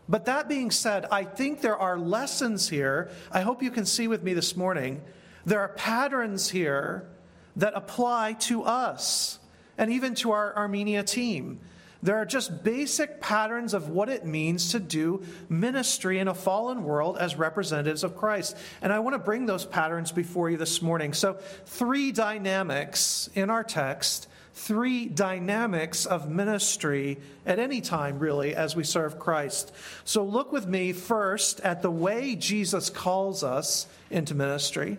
But 0.09 0.27
that 0.27 0.49
being 0.49 0.71
said, 0.71 1.07
I 1.11 1.25
think 1.25 1.61
there 1.61 1.77
are 1.77 1.99
lessons 1.99 2.69
here. 2.69 3.11
I 3.33 3.41
hope 3.41 3.65
you 3.65 3.73
can 3.73 3.85
see 3.85 4.07
with 4.07 4.23
me 4.23 4.33
this 4.33 4.55
morning. 4.55 5.03
There 5.45 5.59
are 5.59 5.71
patterns 5.71 6.51
here 6.51 7.09
that 7.57 7.73
apply 7.75 8.35
to 8.35 8.63
us 8.63 9.41
and 9.77 9.91
even 9.91 10.15
to 10.17 10.31
our 10.31 10.57
Armenia 10.57 11.03
team. 11.03 11.59
There 12.05 12.19
are 12.19 12.27
just 12.27 12.63
basic 12.63 13.19
patterns 13.23 13.73
of 13.73 13.89
what 13.89 14.11
it 14.11 14.27
means 14.27 14.73
to 14.73 14.79
do 14.79 15.23
ministry 15.49 16.19
in 16.19 16.29
a 16.29 16.35
fallen 16.35 16.85
world 16.85 17.17
as 17.17 17.37
representatives 17.37 18.05
of 18.05 18.15
Christ. 18.15 18.59
And 18.83 18.93
I 18.93 18.99
want 18.99 19.15
to 19.15 19.19
bring 19.19 19.47
those 19.47 19.65
patterns 19.65 20.13
before 20.13 20.51
you 20.51 20.59
this 20.59 20.83
morning. 20.83 21.15
So, 21.15 21.39
three 21.65 22.13
dynamics 22.13 23.31
in 23.35 23.49
our 23.49 23.65
text, 23.65 24.29
three 24.53 25.07
dynamics 25.07 26.05
of 26.05 26.29
ministry 26.29 27.21
at 27.47 27.59
any 27.59 27.81
time, 27.81 28.19
really, 28.19 28.55
as 28.55 28.77
we 28.77 28.85
serve 28.85 29.19
Christ. 29.19 29.73
So, 30.05 30.25
look 30.25 30.53
with 30.53 30.67
me 30.67 30.93
first 30.93 31.61
at 31.61 31.81
the 31.81 31.91
way 31.91 32.37
Jesus 32.37 32.91
calls 32.91 33.43
us 33.43 33.87
into 34.11 34.35
ministry. 34.35 34.99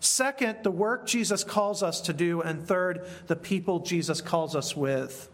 Second, 0.00 0.64
the 0.64 0.72
work 0.72 1.06
Jesus 1.06 1.44
calls 1.44 1.84
us 1.84 2.00
to 2.00 2.12
do. 2.12 2.42
And 2.42 2.66
third, 2.66 3.06
the 3.28 3.36
people 3.36 3.78
Jesus 3.78 4.20
calls 4.20 4.56
us 4.56 4.76
with. 4.76 5.28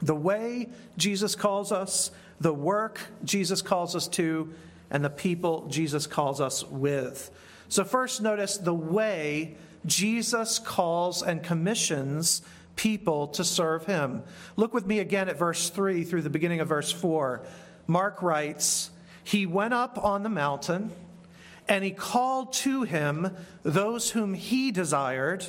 The 0.00 0.14
way 0.14 0.68
Jesus 0.96 1.34
calls 1.34 1.72
us, 1.72 2.10
the 2.40 2.54
work 2.54 3.00
Jesus 3.24 3.62
calls 3.62 3.96
us 3.96 4.08
to, 4.08 4.52
and 4.90 5.04
the 5.04 5.10
people 5.10 5.66
Jesus 5.68 6.06
calls 6.06 6.40
us 6.40 6.64
with. 6.64 7.30
So, 7.68 7.84
first, 7.84 8.22
notice 8.22 8.56
the 8.56 8.74
way 8.74 9.56
Jesus 9.84 10.58
calls 10.58 11.22
and 11.22 11.42
commissions 11.42 12.42
people 12.76 13.28
to 13.28 13.44
serve 13.44 13.84
him. 13.86 14.22
Look 14.56 14.72
with 14.72 14.86
me 14.86 15.00
again 15.00 15.28
at 15.28 15.38
verse 15.38 15.68
3 15.68 16.04
through 16.04 16.22
the 16.22 16.30
beginning 16.30 16.60
of 16.60 16.68
verse 16.68 16.90
4. 16.92 17.42
Mark 17.86 18.22
writes, 18.22 18.90
He 19.24 19.46
went 19.46 19.74
up 19.74 20.02
on 20.02 20.22
the 20.22 20.28
mountain, 20.28 20.92
and 21.68 21.84
he 21.84 21.90
called 21.90 22.52
to 22.54 22.84
him 22.84 23.36
those 23.62 24.10
whom 24.10 24.32
he 24.34 24.70
desired, 24.70 25.44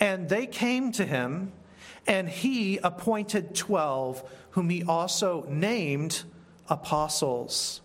and 0.00 0.28
they 0.28 0.46
came 0.46 0.92
to 0.92 1.06
him. 1.06 1.52
And 2.08 2.28
he 2.28 2.78
appointed 2.78 3.54
12, 3.54 4.28
whom 4.52 4.70
he 4.70 4.82
also 4.82 5.44
named 5.48 6.24
apostles. 6.68 7.80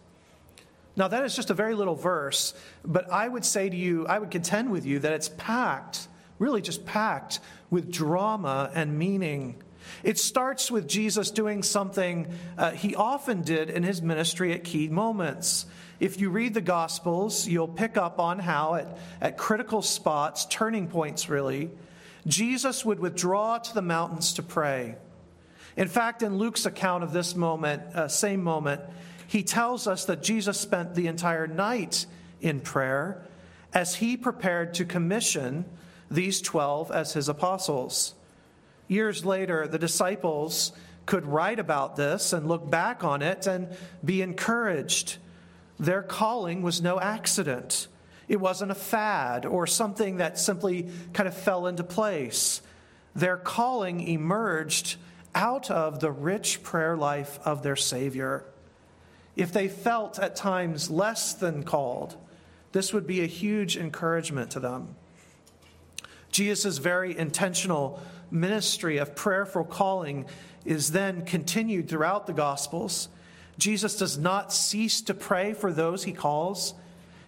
Now, 0.96 1.08
that 1.08 1.26
is 1.26 1.36
just 1.36 1.50
a 1.50 1.54
very 1.54 1.76
little 1.76 1.96
verse, 1.96 2.54
but 2.86 3.12
I 3.12 3.28
would 3.28 3.44
say 3.44 3.70
to 3.70 3.76
you, 3.76 4.06
I 4.08 4.20
would 4.20 4.32
contend 4.32 4.72
with 4.72 4.86
you 4.86 5.00
that 5.00 5.14
it's 5.14 5.30
packed, 5.30 6.08
really 6.38 6.62
just 6.62 6.86
packed 6.86 7.40
with 7.70 7.92
drama 7.92 8.72
and 8.74 8.98
meaning. 8.98 9.62
It 10.04 10.20
starts 10.20 10.70
with 10.70 10.88
Jesus 10.88 11.32
doing 11.32 11.64
something 11.64 12.28
uh, 12.58 12.72
he 12.72 12.96
often 12.96 13.42
did 13.42 13.70
in 13.70 13.84
his 13.84 14.02
ministry 14.02 14.54
at 14.54 14.64
key 14.64 14.88
moments. 14.88 15.66
If 16.00 16.20
you 16.20 16.30
read 16.30 16.54
the 16.54 16.62
Gospels, 16.62 17.48
you'll 17.48 17.68
pick 17.68 17.98
up 17.98 18.20
on 18.20 18.40
how, 18.40 18.76
at, 18.76 18.98
at 19.20 19.38
critical 19.38 19.82
spots, 19.82 20.46
turning 20.46 20.88
points 20.88 21.28
really, 21.28 21.72
Jesus 22.26 22.86
would 22.86 23.00
withdraw 23.00 23.58
to 23.58 23.74
the 23.74 23.82
mountains 23.82 24.34
to 24.34 24.44
pray. 24.44 24.96
In 25.76 25.88
fact, 25.88 26.22
in 26.22 26.38
Luke's 26.38 26.66
account 26.66 27.04
of 27.04 27.14
this 27.14 27.36
moment, 27.36 27.82
uh, 27.96 28.08
same 28.08 28.44
moment, 28.44 28.82
he 29.28 29.44
tells 29.44 29.88
us 29.88 30.06
that 30.06 30.22
Jesus 30.22 30.60
spent 30.60 30.96
the 30.96 31.08
entire 31.08 31.48
night 31.48 32.06
in 32.42 32.60
prayer 32.60 33.24
as 33.74 33.96
he 33.96 34.16
prepared 34.16 34.76
to 34.76 34.86
commission 34.86 35.66
these 36.12 36.42
12 36.42 36.92
as 36.92 37.14
his 37.14 37.28
apostles. 37.28 38.14
Years 38.88 39.26
later, 39.26 39.68
the 39.68 39.80
disciples 39.80 40.72
could 41.06 41.26
write 41.26 41.60
about 41.60 41.96
this 41.96 42.34
and 42.34 42.48
look 42.48 42.70
back 42.70 43.04
on 43.04 43.22
it 43.22 43.48
and 43.48 43.76
be 44.06 44.22
encouraged. 44.22 45.18
Their 45.80 46.04
calling 46.04 46.62
was 46.62 46.82
no 46.82 47.00
accident. 47.00 47.88
It 48.28 48.40
wasn't 48.40 48.72
a 48.72 48.76
fad 48.76 49.46
or 49.46 49.68
something 49.68 50.18
that 50.18 50.40
simply 50.40 50.90
kind 51.14 51.28
of 51.28 51.36
fell 51.36 51.68
into 51.68 51.84
place. 51.84 52.62
Their 53.16 53.38
calling 53.38 54.08
emerged 54.08 54.96
out 55.36 55.70
of 55.70 56.00
the 56.00 56.12
rich 56.12 56.64
prayer 56.64 56.96
life 56.96 57.40
of 57.44 57.64
their 57.64 57.76
Savior. 57.76 58.46
If 59.36 59.52
they 59.52 59.68
felt 59.68 60.20
at 60.20 60.36
times 60.36 60.90
less 60.90 61.34
than 61.34 61.64
called, 61.64 62.16
this 62.72 62.94
would 62.94 63.08
be 63.08 63.22
a 63.22 63.28
huge 63.28 63.78
encouragement 63.78 64.52
to 64.52 64.60
them. 64.60 64.96
Jesus' 66.32 66.80
very 66.80 67.18
intentional 67.18 68.02
ministry 68.32 68.98
of 68.98 69.16
prayerful 69.16 69.66
calling 69.66 70.26
is 70.66 70.92
then 70.92 71.24
continued 71.26 71.88
throughout 71.88 72.26
the 72.26 72.34
Gospels. 72.34 73.10
Jesus 73.58 73.96
does 73.96 74.18
not 74.18 74.52
cease 74.52 75.02
to 75.02 75.14
pray 75.14 75.54
for 75.54 75.72
those 75.72 76.04
he 76.04 76.12
calls. 76.12 76.74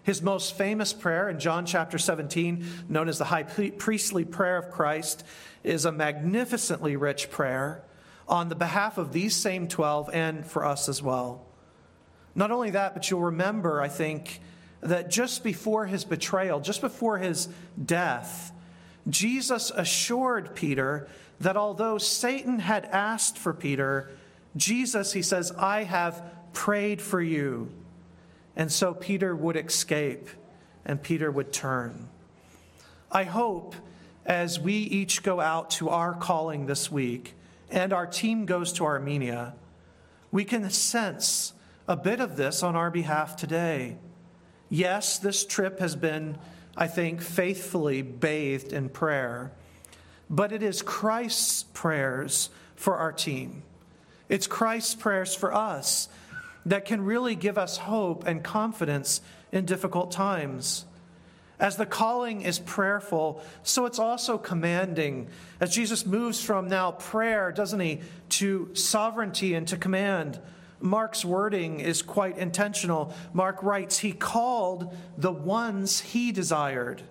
His 0.06 0.22
most 0.22 0.56
famous 0.56 0.92
prayer 0.92 1.28
in 1.28 1.40
John 1.40 1.66
chapter 1.66 1.98
17, 1.98 2.64
known 2.88 3.08
as 3.08 3.18
the 3.18 3.24
high 3.24 3.42
priestly 3.42 4.24
prayer 4.24 4.56
of 4.56 4.70
Christ, 4.70 5.24
is 5.64 5.84
a 5.84 5.90
magnificently 5.90 6.94
rich 6.94 7.28
prayer 7.28 7.82
on 8.28 8.48
the 8.48 8.54
behalf 8.54 8.98
of 8.98 9.12
these 9.12 9.34
same 9.34 9.66
12 9.66 10.10
and 10.12 10.46
for 10.46 10.64
us 10.64 10.88
as 10.88 11.02
well. 11.02 11.44
Not 12.36 12.52
only 12.52 12.70
that, 12.70 12.94
but 12.94 13.10
you'll 13.10 13.22
remember, 13.22 13.82
I 13.82 13.88
think, 13.88 14.40
that 14.80 15.10
just 15.10 15.42
before 15.42 15.86
his 15.86 16.04
betrayal, 16.04 16.60
just 16.60 16.82
before 16.82 17.18
his 17.18 17.48
death, 17.84 18.52
Jesus 19.08 19.72
assured 19.72 20.54
Peter 20.54 21.08
that 21.40 21.56
although 21.56 21.98
Satan 21.98 22.60
had 22.60 22.84
asked 22.84 23.36
for 23.36 23.52
Peter, 23.52 24.12
Jesus, 24.56 25.12
he 25.12 25.22
says, 25.22 25.50
I 25.50 25.82
have 25.82 26.22
prayed 26.52 27.02
for 27.02 27.20
you 27.20 27.72
and 28.56 28.72
so 28.72 28.94
Peter 28.94 29.36
would 29.36 29.56
escape 29.56 30.28
and 30.84 31.02
Peter 31.02 31.30
would 31.30 31.52
turn. 31.52 32.08
I 33.12 33.24
hope 33.24 33.74
as 34.24 34.58
we 34.58 34.74
each 34.74 35.22
go 35.22 35.40
out 35.40 35.70
to 35.70 35.88
our 35.90 36.14
calling 36.14 36.66
this 36.66 36.90
week 36.90 37.34
and 37.70 37.92
our 37.92 38.06
team 38.06 38.46
goes 38.46 38.72
to 38.74 38.84
Armenia, 38.84 39.54
we 40.32 40.44
can 40.44 40.68
sense 40.70 41.52
a 41.86 41.96
bit 41.96 42.20
of 42.20 42.36
this 42.36 42.62
on 42.62 42.74
our 42.74 42.90
behalf 42.90 43.36
today. 43.36 43.96
Yes, 44.68 45.18
this 45.18 45.44
trip 45.46 45.78
has 45.78 45.94
been, 45.94 46.38
I 46.76 46.88
think, 46.88 47.20
faithfully 47.20 48.02
bathed 48.02 48.72
in 48.72 48.88
prayer, 48.88 49.52
but 50.28 50.52
it 50.52 50.62
is 50.62 50.82
Christ's 50.82 51.62
prayers 51.62 52.50
for 52.74 52.96
our 52.96 53.12
team. 53.12 53.62
It's 54.28 54.48
Christ's 54.48 54.96
prayers 54.96 55.34
for 55.34 55.54
us 55.54 56.08
that 56.66 56.84
can 56.84 57.00
really 57.00 57.34
give 57.34 57.56
us 57.56 57.78
hope 57.78 58.26
and 58.26 58.42
confidence 58.42 59.22
in 59.52 59.64
difficult 59.64 60.10
times. 60.10 60.84
As 61.58 61.76
the 61.76 61.86
calling 61.86 62.42
is 62.42 62.58
prayerful, 62.58 63.40
so 63.62 63.86
it's 63.86 63.98
also 63.98 64.36
commanding. 64.36 65.28
As 65.58 65.74
Jesus 65.74 66.04
moves 66.04 66.42
from 66.42 66.68
now 66.68 66.90
prayer, 66.90 67.50
doesn't 67.50 67.80
he, 67.80 68.00
to 68.30 68.68
sovereignty 68.74 69.54
and 69.54 69.66
to 69.68 69.78
command. 69.78 70.38
Mark's 70.80 71.24
wording 71.24 71.80
is 71.80 72.02
quite 72.02 72.36
intentional. 72.36 73.14
Mark 73.32 73.62
writes, 73.62 74.00
He 74.00 74.12
called 74.12 74.94
the 75.16 75.32
ones 75.32 76.00
he 76.00 76.30
desired, 76.30 77.02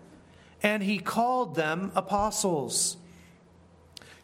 and 0.61 0.83
he 0.83 0.99
called 0.99 1.55
them 1.55 1.91
apostles. 1.95 2.97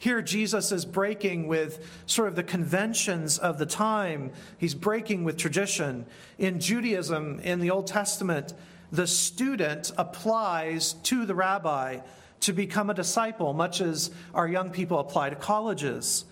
Here, 0.01 0.23
Jesus 0.23 0.71
is 0.71 0.83
breaking 0.83 1.47
with 1.47 1.87
sort 2.07 2.27
of 2.27 2.35
the 2.35 2.41
conventions 2.41 3.37
of 3.37 3.59
the 3.59 3.67
time. 3.67 4.31
He's 4.57 4.73
breaking 4.73 5.23
with 5.25 5.37
tradition. 5.37 6.07
In 6.39 6.59
Judaism, 6.59 7.39
in 7.41 7.59
the 7.59 7.69
Old 7.69 7.85
Testament, 7.85 8.55
the 8.91 9.05
student 9.05 9.91
applies 9.99 10.93
to 11.03 11.23
the 11.27 11.35
rabbi 11.35 11.99
to 12.39 12.51
become 12.51 12.89
a 12.89 12.95
disciple, 12.95 13.53
much 13.53 13.79
as 13.79 14.09
our 14.33 14.47
young 14.47 14.71
people 14.71 14.97
apply 14.97 15.29
to 15.29 15.35
colleges. 15.35 16.25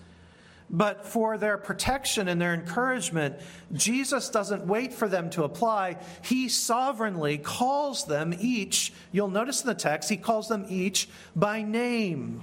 But 0.68 1.06
for 1.06 1.38
their 1.38 1.56
protection 1.56 2.26
and 2.26 2.40
their 2.40 2.54
encouragement, 2.54 3.36
Jesus 3.72 4.30
doesn't 4.30 4.66
wait 4.66 4.92
for 4.92 5.06
them 5.06 5.30
to 5.30 5.44
apply. 5.44 5.98
He 6.22 6.48
sovereignly 6.48 7.38
calls 7.38 8.04
them 8.04 8.34
each. 8.36 8.92
You'll 9.12 9.28
notice 9.28 9.60
in 9.60 9.68
the 9.68 9.74
text, 9.74 10.10
he 10.10 10.16
calls 10.16 10.48
them 10.48 10.66
each 10.68 11.08
by 11.36 11.62
name. 11.62 12.42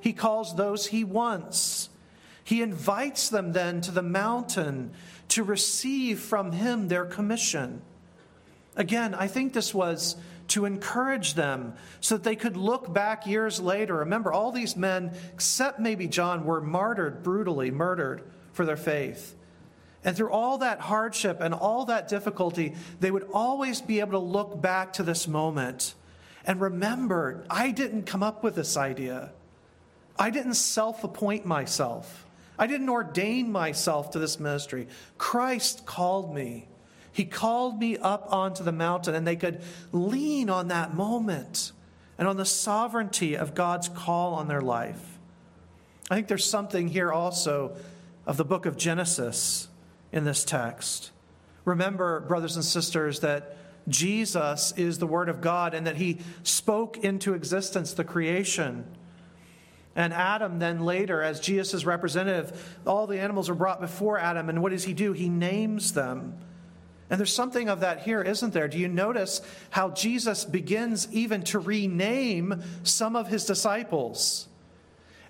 He 0.00 0.12
calls 0.12 0.56
those 0.56 0.86
he 0.86 1.04
wants. 1.04 1.88
He 2.44 2.62
invites 2.62 3.28
them 3.28 3.52
then 3.52 3.80
to 3.82 3.90
the 3.90 4.02
mountain 4.02 4.92
to 5.28 5.44
receive 5.44 6.20
from 6.20 6.52
him 6.52 6.88
their 6.88 7.04
commission. 7.04 7.82
Again, 8.76 9.14
I 9.14 9.28
think 9.28 9.52
this 9.52 9.74
was 9.74 10.16
to 10.48 10.64
encourage 10.64 11.34
them 11.34 11.74
so 12.00 12.16
that 12.16 12.24
they 12.24 12.34
could 12.34 12.56
look 12.56 12.92
back 12.92 13.26
years 13.26 13.60
later. 13.60 13.96
Remember, 13.96 14.32
all 14.32 14.50
these 14.50 14.76
men, 14.76 15.12
except 15.32 15.78
maybe 15.78 16.08
John, 16.08 16.44
were 16.44 16.60
martyred, 16.60 17.22
brutally 17.22 17.70
murdered 17.70 18.22
for 18.52 18.64
their 18.64 18.76
faith. 18.76 19.36
And 20.02 20.16
through 20.16 20.30
all 20.30 20.58
that 20.58 20.80
hardship 20.80 21.40
and 21.40 21.54
all 21.54 21.84
that 21.84 22.08
difficulty, 22.08 22.74
they 22.98 23.10
would 23.10 23.28
always 23.32 23.80
be 23.80 24.00
able 24.00 24.12
to 24.12 24.18
look 24.18 24.60
back 24.60 24.94
to 24.94 25.02
this 25.02 25.28
moment 25.28 25.94
and 26.44 26.60
remember 26.60 27.44
I 27.50 27.70
didn't 27.70 28.06
come 28.06 28.22
up 28.22 28.42
with 28.42 28.54
this 28.54 28.76
idea. 28.76 29.32
I 30.20 30.28
didn't 30.28 30.54
self 30.54 31.02
appoint 31.02 31.46
myself. 31.46 32.26
I 32.58 32.66
didn't 32.66 32.90
ordain 32.90 33.50
myself 33.50 34.10
to 34.10 34.18
this 34.18 34.38
ministry. 34.38 34.86
Christ 35.16 35.86
called 35.86 36.34
me. 36.34 36.68
He 37.10 37.24
called 37.24 37.80
me 37.80 37.96
up 37.96 38.30
onto 38.30 38.62
the 38.62 38.70
mountain, 38.70 39.14
and 39.14 39.26
they 39.26 39.34
could 39.34 39.62
lean 39.92 40.50
on 40.50 40.68
that 40.68 40.94
moment 40.94 41.72
and 42.18 42.28
on 42.28 42.36
the 42.36 42.44
sovereignty 42.44 43.34
of 43.34 43.54
God's 43.54 43.88
call 43.88 44.34
on 44.34 44.46
their 44.46 44.60
life. 44.60 45.18
I 46.10 46.16
think 46.16 46.28
there's 46.28 46.44
something 46.44 46.88
here 46.88 47.10
also 47.10 47.76
of 48.26 48.36
the 48.36 48.44
book 48.44 48.66
of 48.66 48.76
Genesis 48.76 49.68
in 50.12 50.24
this 50.24 50.44
text. 50.44 51.12
Remember, 51.64 52.20
brothers 52.20 52.56
and 52.56 52.64
sisters, 52.64 53.20
that 53.20 53.56
Jesus 53.88 54.72
is 54.76 54.98
the 54.98 55.06
Word 55.06 55.30
of 55.30 55.40
God 55.40 55.72
and 55.72 55.86
that 55.86 55.96
He 55.96 56.18
spoke 56.42 56.98
into 56.98 57.32
existence 57.32 57.94
the 57.94 58.04
creation. 58.04 58.84
And 59.96 60.12
Adam, 60.12 60.58
then 60.58 60.80
later, 60.80 61.22
as 61.22 61.40
Jesus' 61.40 61.84
representative, 61.84 62.78
all 62.86 63.06
the 63.06 63.18
animals 63.18 63.48
are 63.48 63.54
brought 63.54 63.80
before 63.80 64.18
Adam. 64.18 64.48
And 64.48 64.62
what 64.62 64.70
does 64.72 64.84
he 64.84 64.94
do? 64.94 65.12
He 65.12 65.28
names 65.28 65.92
them. 65.92 66.38
And 67.10 67.18
there's 67.18 67.34
something 67.34 67.68
of 67.68 67.80
that 67.80 68.02
here, 68.02 68.22
isn't 68.22 68.52
there? 68.52 68.68
Do 68.68 68.78
you 68.78 68.86
notice 68.86 69.42
how 69.70 69.90
Jesus 69.90 70.44
begins 70.44 71.08
even 71.12 71.42
to 71.44 71.58
rename 71.58 72.62
some 72.84 73.16
of 73.16 73.28
his 73.28 73.44
disciples? 73.44 74.46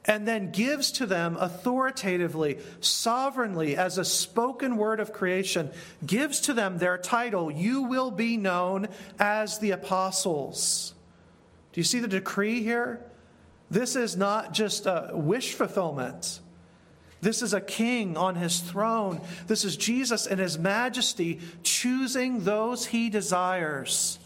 and 0.07 0.26
then 0.26 0.50
gives 0.50 0.93
to 0.93 1.07
them 1.07 1.37
authoritatively, 1.38 2.59
sovereignly, 2.81 3.76
as 3.76 3.99
a 3.99 4.05
spoken 4.05 4.76
word 4.76 4.99
of 4.99 5.12
creation, 5.12 5.71
gives 6.05 6.40
to 6.40 6.55
them 6.55 6.79
their 6.79 6.97
title, 6.97 7.50
You 7.50 7.83
will 7.83 8.11
be 8.11 8.37
known 8.37 8.88
as 9.19 9.59
the 9.59 9.73
apostles. 9.73 10.95
Do 11.73 11.81
you 11.81 11.85
see 11.85 12.00
the 12.00 12.09
decree 12.09 12.62
here? 12.62 13.05
This 13.70 13.94
is 13.96 14.16
not 14.16 14.52
just 14.52 14.87
a 14.87 15.11
wish 15.14 15.54
fulfillment. 15.54 16.40
This 17.20 17.42
is 17.42 17.52
a 17.52 17.61
king 17.61 18.16
on 18.16 18.35
his 18.35 18.61
throne. 18.61 19.20
This 19.46 19.64
is 19.64 19.76
Jesus 19.76 20.26
in 20.26 20.38
his 20.38 20.59
majesty 20.59 21.40
choosing 21.62 22.44
those 22.44 22.87
he 22.87 23.11
desires 23.11 24.18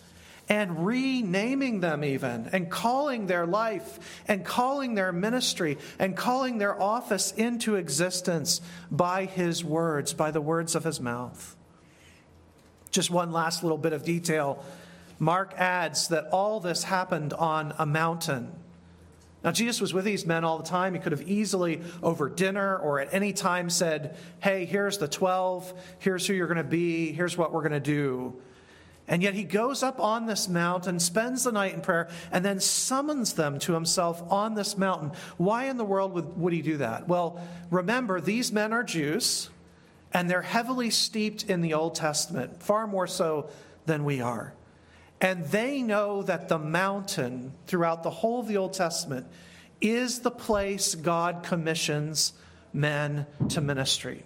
and 0.48 0.86
renaming 0.86 1.80
them, 1.80 2.04
even, 2.04 2.50
and 2.52 2.70
calling 2.70 3.26
their 3.26 3.46
life, 3.46 4.22
and 4.28 4.44
calling 4.44 4.94
their 4.94 5.12
ministry, 5.12 5.78
and 5.98 6.16
calling 6.16 6.58
their 6.58 6.80
office 6.80 7.32
into 7.32 7.76
existence 7.76 8.60
by 8.90 9.24
his 9.24 9.64
words, 9.64 10.12
by 10.12 10.30
the 10.30 10.42
words 10.42 10.74
of 10.74 10.84
his 10.84 11.00
mouth. 11.00 11.56
Just 12.90 13.10
one 13.10 13.32
last 13.32 13.62
little 13.62 13.78
bit 13.78 13.94
of 13.94 14.04
detail. 14.04 14.62
Mark 15.18 15.54
adds 15.56 16.08
that 16.08 16.28
all 16.30 16.60
this 16.60 16.84
happened 16.84 17.32
on 17.32 17.74
a 17.78 17.86
mountain. 17.86 18.52
Now, 19.44 19.52
Jesus 19.52 19.78
was 19.78 19.92
with 19.92 20.06
these 20.06 20.24
men 20.24 20.42
all 20.42 20.56
the 20.56 20.64
time. 20.64 20.94
He 20.94 21.00
could 21.00 21.12
have 21.12 21.28
easily, 21.28 21.82
over 22.02 22.30
dinner 22.30 22.78
or 22.78 22.98
at 22.98 23.12
any 23.12 23.34
time, 23.34 23.68
said, 23.68 24.16
Hey, 24.40 24.64
here's 24.64 24.96
the 24.96 25.06
12. 25.06 25.74
Here's 25.98 26.26
who 26.26 26.32
you're 26.32 26.46
going 26.46 26.56
to 26.56 26.64
be. 26.64 27.12
Here's 27.12 27.36
what 27.36 27.52
we're 27.52 27.60
going 27.60 27.72
to 27.72 27.80
do. 27.80 28.40
And 29.06 29.22
yet 29.22 29.34
he 29.34 29.44
goes 29.44 29.82
up 29.82 30.00
on 30.00 30.24
this 30.24 30.48
mountain, 30.48 30.98
spends 30.98 31.44
the 31.44 31.52
night 31.52 31.74
in 31.74 31.82
prayer, 31.82 32.08
and 32.32 32.42
then 32.42 32.58
summons 32.58 33.34
them 33.34 33.58
to 33.60 33.74
himself 33.74 34.22
on 34.32 34.54
this 34.54 34.78
mountain. 34.78 35.12
Why 35.36 35.66
in 35.66 35.76
the 35.76 35.84
world 35.84 36.14
would, 36.14 36.38
would 36.38 36.54
he 36.54 36.62
do 36.62 36.78
that? 36.78 37.06
Well, 37.06 37.38
remember, 37.70 38.22
these 38.22 38.50
men 38.50 38.72
are 38.72 38.82
Jews, 38.82 39.50
and 40.10 40.30
they're 40.30 40.40
heavily 40.40 40.88
steeped 40.88 41.44
in 41.44 41.60
the 41.60 41.74
Old 41.74 41.94
Testament, 41.94 42.62
far 42.62 42.86
more 42.86 43.06
so 43.06 43.50
than 43.84 44.04
we 44.04 44.22
are. 44.22 44.54
And 45.20 45.44
they 45.46 45.82
know 45.82 46.22
that 46.22 46.48
the 46.48 46.58
mountain 46.58 47.52
throughout 47.66 48.02
the 48.02 48.10
whole 48.10 48.40
of 48.40 48.48
the 48.48 48.56
Old 48.56 48.74
Testament 48.74 49.26
is 49.80 50.20
the 50.20 50.30
place 50.30 50.94
God 50.94 51.42
commissions 51.42 52.32
men 52.72 53.26
to 53.50 53.60
ministry. 53.60 54.24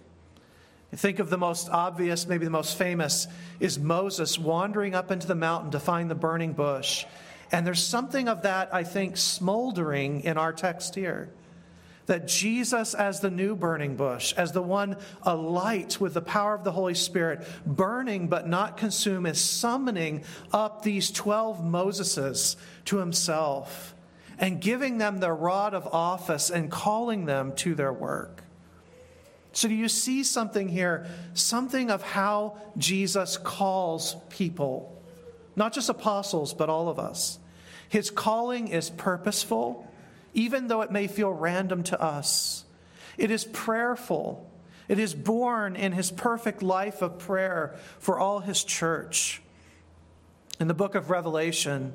Think 0.95 1.19
of 1.19 1.29
the 1.29 1.37
most 1.37 1.69
obvious, 1.69 2.27
maybe 2.27 2.45
the 2.45 2.51
most 2.51 2.79
famous, 2.79 3.27
is 3.61 3.79
Moses 3.79 4.39
wandering 4.39 4.95
up 4.95 5.11
into 5.11 5.27
the 5.27 5.35
mountain 5.35 5.71
to 5.73 5.81
find 5.81 6.11
the 6.11 6.15
burning 6.15 6.55
bush. 6.55 7.05
And 7.53 7.67
there's 7.67 7.85
something 7.85 8.29
of 8.29 8.43
that, 8.43 8.75
I 8.75 8.85
think, 8.85 9.17
smoldering 9.17 10.23
in 10.23 10.39
our 10.39 10.53
text 10.53 10.95
here 10.95 11.31
that 12.09 12.27
Jesus, 12.27 12.95
as 12.95 13.21
the 13.21 13.31
new 13.31 13.55
burning 13.55 13.95
bush, 13.95 14.33
as 14.33 14.53
the 14.53 14.63
one 14.63 14.97
alight 15.23 16.01
with 16.01 16.15
the 16.15 16.23
power 16.23 16.55
of 16.55 16.65
the 16.65 16.73
Holy 16.73 16.95
Spirit, 16.95 17.47
burning 17.67 18.29
but 18.29 18.49
not 18.49 18.79
consumed, 18.79 19.27
is 19.27 19.39
summoning 19.39 20.25
up 20.51 20.83
these 20.83 21.11
12 21.11 21.61
Moseses 21.61 22.57
to 22.87 22.97
himself 22.97 23.95
and 24.39 24.59
giving 24.59 24.97
them 24.97 25.19
the 25.19 25.31
rod 25.31 25.75
of 25.75 25.87
office 25.87 26.49
and 26.49 26.71
calling 26.71 27.27
them 27.27 27.55
to 27.57 27.75
their 27.75 27.93
work. 27.93 28.43
So, 29.53 29.69
do 29.69 29.75
you 29.75 29.89
see 29.89 30.25
something 30.25 30.69
here? 30.69 31.07
Something 31.35 31.91
of 31.91 32.03
how 32.03 32.57
Jesus 32.79 33.37
calls 33.37 34.17
people, 34.31 35.03
not 35.57 35.75
just 35.75 35.91
apostles, 35.91 36.55
but 36.55 36.71
all 36.71 36.89
of 36.89 36.99
us. 36.99 37.39
His 37.91 38.11
calling 38.11 38.69
is 38.69 38.89
purposeful 38.89 39.88
even 40.39 40.69
though 40.69 40.83
it 40.83 40.93
may 40.93 41.09
feel 41.09 41.33
random 41.33 41.83
to 41.83 42.01
us. 42.01 42.65
It 43.17 43.33
is 43.33 43.45
prayerful. 43.45 44.49
It 44.87 45.01
is 45.01 45.13
born 45.13 45.75
in 45.75 45.91
his 45.91 46.13
perfect 46.13 46.63
life 46.63 47.03
of 47.03 47.19
prayer 47.19 47.75
for 47.99 48.21
all 48.21 48.39
his 48.39 48.63
church. 48.63 49.43
In 50.61 50.69
the 50.69 50.75
book 50.75 50.95
of 50.95 51.11
Revelation, 51.11 51.93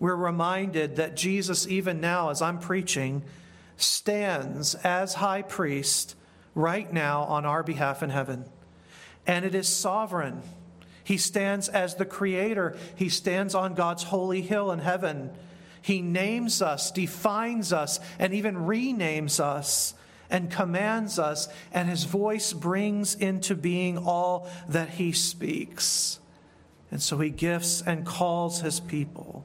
we're 0.00 0.16
reminded 0.16 0.96
that 0.96 1.16
Jesus, 1.16 1.68
even 1.68 2.00
now, 2.00 2.30
as 2.30 2.42
I'm 2.42 2.58
preaching, 2.58 3.22
stands 3.76 4.74
as 4.74 5.14
high 5.14 5.42
priest 5.42 6.16
right 6.56 6.92
now 6.92 7.22
on 7.22 7.46
our 7.46 7.62
behalf 7.62 8.02
in 8.02 8.10
heaven. 8.10 8.44
And 9.24 9.44
it 9.44 9.54
is 9.54 9.68
sovereign. 9.68 10.42
He 11.04 11.16
stands 11.16 11.68
as 11.68 11.94
the 11.94 12.04
creator, 12.04 12.76
he 12.96 13.08
stands 13.08 13.54
on 13.54 13.74
God's 13.74 14.02
holy 14.02 14.42
hill 14.42 14.72
in 14.72 14.80
heaven 14.80 15.30
he 15.82 16.02
names 16.02 16.62
us, 16.62 16.90
defines 16.90 17.72
us, 17.72 18.00
and 18.18 18.34
even 18.34 18.56
renames 18.56 19.40
us 19.40 19.94
and 20.30 20.50
commands 20.50 21.18
us, 21.18 21.48
and 21.72 21.88
his 21.88 22.04
voice 22.04 22.52
brings 22.52 23.14
into 23.14 23.54
being 23.54 23.96
all 23.98 24.48
that 24.68 24.90
he 24.90 25.12
speaks. 25.12 26.20
And 26.90 27.02
so 27.02 27.18
he 27.18 27.30
gifts 27.30 27.82
and 27.82 28.04
calls 28.04 28.60
his 28.60 28.80
people. 28.80 29.44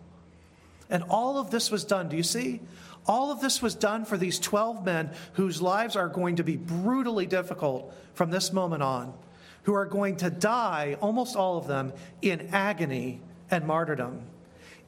And 0.89 1.03
all 1.09 1.37
of 1.37 1.51
this 1.51 1.71
was 1.71 1.83
done, 1.83 2.09
do 2.09 2.17
you 2.17 2.23
see? 2.23 2.61
All 3.05 3.31
of 3.31 3.41
this 3.41 3.61
was 3.61 3.75
done 3.75 4.05
for 4.05 4.17
these 4.17 4.39
12 4.39 4.85
men 4.85 5.11
whose 5.33 5.61
lives 5.61 5.95
are 5.95 6.07
going 6.07 6.37
to 6.37 6.43
be 6.43 6.55
brutally 6.55 7.25
difficult 7.25 7.93
from 8.13 8.31
this 8.31 8.53
moment 8.53 8.83
on, 8.83 9.13
who 9.63 9.73
are 9.73 9.85
going 9.85 10.17
to 10.17 10.29
die, 10.29 10.97
almost 11.01 11.35
all 11.35 11.57
of 11.57 11.67
them, 11.67 11.93
in 12.21 12.49
agony 12.53 13.21
and 13.51 13.65
martyrdom. 13.65 14.21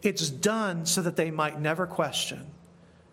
It's 0.06 0.30
done 0.30 0.86
so 0.86 1.02
that 1.02 1.15
they 1.15 1.32
might 1.32 1.60
never 1.60 1.88
question, 1.88 2.46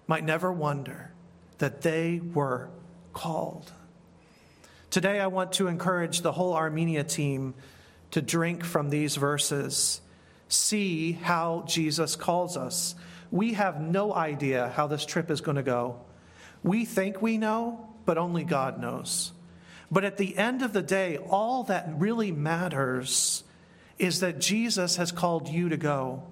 might 0.06 0.24
never 0.24 0.52
wonder 0.52 1.10
that 1.58 1.80
they 1.80 2.20
were 2.20 2.68
called. 3.14 3.72
Today, 4.90 5.18
I 5.20 5.28
want 5.28 5.52
to 5.52 5.68
encourage 5.68 6.20
the 6.20 6.32
whole 6.32 6.52
Armenia 6.52 7.02
team 7.02 7.54
to 8.10 8.20
drink 8.20 8.62
from 8.62 8.90
these 8.90 9.16
verses, 9.16 10.02
see 10.48 11.12
how 11.12 11.64
Jesus 11.66 12.14
calls 12.14 12.58
us. 12.58 12.94
We 13.30 13.54
have 13.54 13.80
no 13.80 14.12
idea 14.12 14.70
how 14.76 14.86
this 14.86 15.06
trip 15.06 15.30
is 15.30 15.40
going 15.40 15.56
to 15.56 15.62
go. 15.62 16.00
We 16.62 16.84
think 16.84 17.22
we 17.22 17.38
know, 17.38 17.88
but 18.04 18.18
only 18.18 18.44
God 18.44 18.78
knows. 18.78 19.32
But 19.90 20.04
at 20.04 20.18
the 20.18 20.36
end 20.36 20.60
of 20.60 20.74
the 20.74 20.82
day, 20.82 21.16
all 21.16 21.64
that 21.64 21.88
really 21.96 22.32
matters 22.32 23.44
is 23.98 24.20
that 24.20 24.40
Jesus 24.40 24.96
has 24.96 25.10
called 25.10 25.48
you 25.48 25.70
to 25.70 25.78
go. 25.78 26.24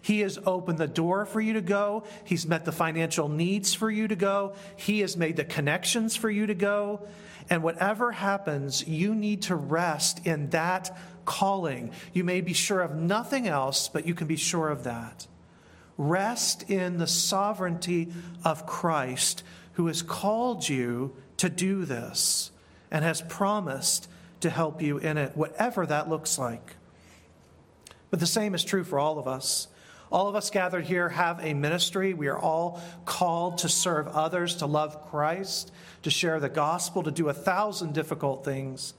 He 0.00 0.20
has 0.20 0.38
opened 0.46 0.78
the 0.78 0.86
door 0.86 1.26
for 1.26 1.40
you 1.40 1.54
to 1.54 1.60
go. 1.60 2.04
He's 2.24 2.46
met 2.46 2.64
the 2.64 2.72
financial 2.72 3.28
needs 3.28 3.74
for 3.74 3.90
you 3.90 4.08
to 4.08 4.16
go. 4.16 4.54
He 4.76 5.00
has 5.00 5.16
made 5.16 5.36
the 5.36 5.44
connections 5.44 6.16
for 6.16 6.30
you 6.30 6.46
to 6.46 6.54
go. 6.54 7.06
And 7.50 7.62
whatever 7.62 8.12
happens, 8.12 8.86
you 8.86 9.14
need 9.14 9.42
to 9.42 9.56
rest 9.56 10.26
in 10.26 10.50
that 10.50 10.96
calling. 11.24 11.92
You 12.12 12.24
may 12.24 12.40
be 12.40 12.52
sure 12.52 12.80
of 12.80 12.94
nothing 12.94 13.48
else, 13.48 13.88
but 13.88 14.06
you 14.06 14.14
can 14.14 14.26
be 14.26 14.36
sure 14.36 14.68
of 14.68 14.84
that. 14.84 15.26
Rest 15.96 16.70
in 16.70 16.98
the 16.98 17.06
sovereignty 17.06 18.12
of 18.44 18.66
Christ, 18.66 19.42
who 19.72 19.88
has 19.88 20.02
called 20.02 20.68
you 20.68 21.14
to 21.38 21.48
do 21.48 21.84
this 21.84 22.50
and 22.90 23.04
has 23.04 23.22
promised 23.22 24.08
to 24.40 24.50
help 24.50 24.80
you 24.80 24.98
in 24.98 25.18
it, 25.18 25.36
whatever 25.36 25.84
that 25.86 26.08
looks 26.08 26.38
like. 26.38 26.76
But 28.10 28.20
the 28.20 28.26
same 28.26 28.54
is 28.54 28.64
true 28.64 28.84
for 28.84 28.98
all 28.98 29.18
of 29.18 29.26
us. 29.26 29.68
All 30.10 30.28
of 30.28 30.34
us 30.34 30.50
gathered 30.50 30.84
here 30.84 31.08
have 31.08 31.44
a 31.44 31.54
ministry. 31.54 32.14
We 32.14 32.28
are 32.28 32.38
all 32.38 32.80
called 33.04 33.58
to 33.58 33.68
serve 33.68 34.08
others, 34.08 34.56
to 34.56 34.66
love 34.66 35.10
Christ, 35.10 35.70
to 36.02 36.10
share 36.10 36.40
the 36.40 36.48
gospel, 36.48 37.02
to 37.02 37.10
do 37.10 37.28
a 37.28 37.34
thousand 37.34 37.94
difficult 37.94 38.44
things. 38.44 38.94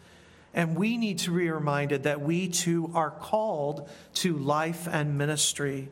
And 0.54 0.76
we 0.76 0.98
need 0.98 1.20
to 1.20 1.36
be 1.36 1.50
reminded 1.50 2.04
that 2.04 2.22
we 2.22 2.48
too 2.48 2.92
are 2.94 3.12
called 3.12 3.90
to 4.16 4.38
life 4.38 4.88
and 4.92 5.18
ministry. 5.18 5.90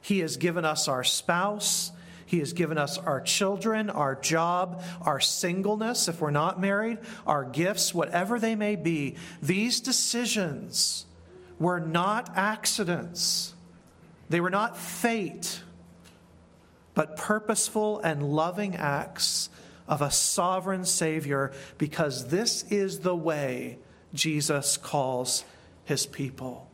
He 0.00 0.20
has 0.20 0.36
given 0.36 0.64
us 0.64 0.88
our 0.88 1.04
spouse. 1.04 1.92
He 2.26 2.40
has 2.40 2.52
given 2.52 2.76
us 2.76 2.98
our 2.98 3.20
children, 3.22 3.88
our 3.88 4.14
job, 4.14 4.82
our 5.00 5.18
singleness, 5.18 6.08
if 6.08 6.20
we're 6.20 6.30
not 6.30 6.60
married, 6.60 6.98
our 7.26 7.42
gifts, 7.44 7.94
whatever 7.94 8.38
they 8.38 8.54
may 8.54 8.76
be. 8.76 9.16
These 9.40 9.80
decisions 9.80 11.06
were 11.58 11.80
not 11.80 12.36
accidents. 12.36 13.54
They 14.28 14.40
were 14.40 14.50
not 14.50 14.76
fate, 14.76 15.62
but 16.94 17.16
purposeful 17.16 18.00
and 18.00 18.22
loving 18.22 18.76
acts 18.76 19.48
of 19.86 20.02
a 20.02 20.10
sovereign 20.10 20.84
Savior, 20.84 21.52
because 21.78 22.28
this 22.28 22.62
is 22.64 23.00
the 23.00 23.16
way 23.16 23.78
Jesus 24.12 24.76
calls 24.76 25.44
his 25.84 26.06
people. 26.06 26.68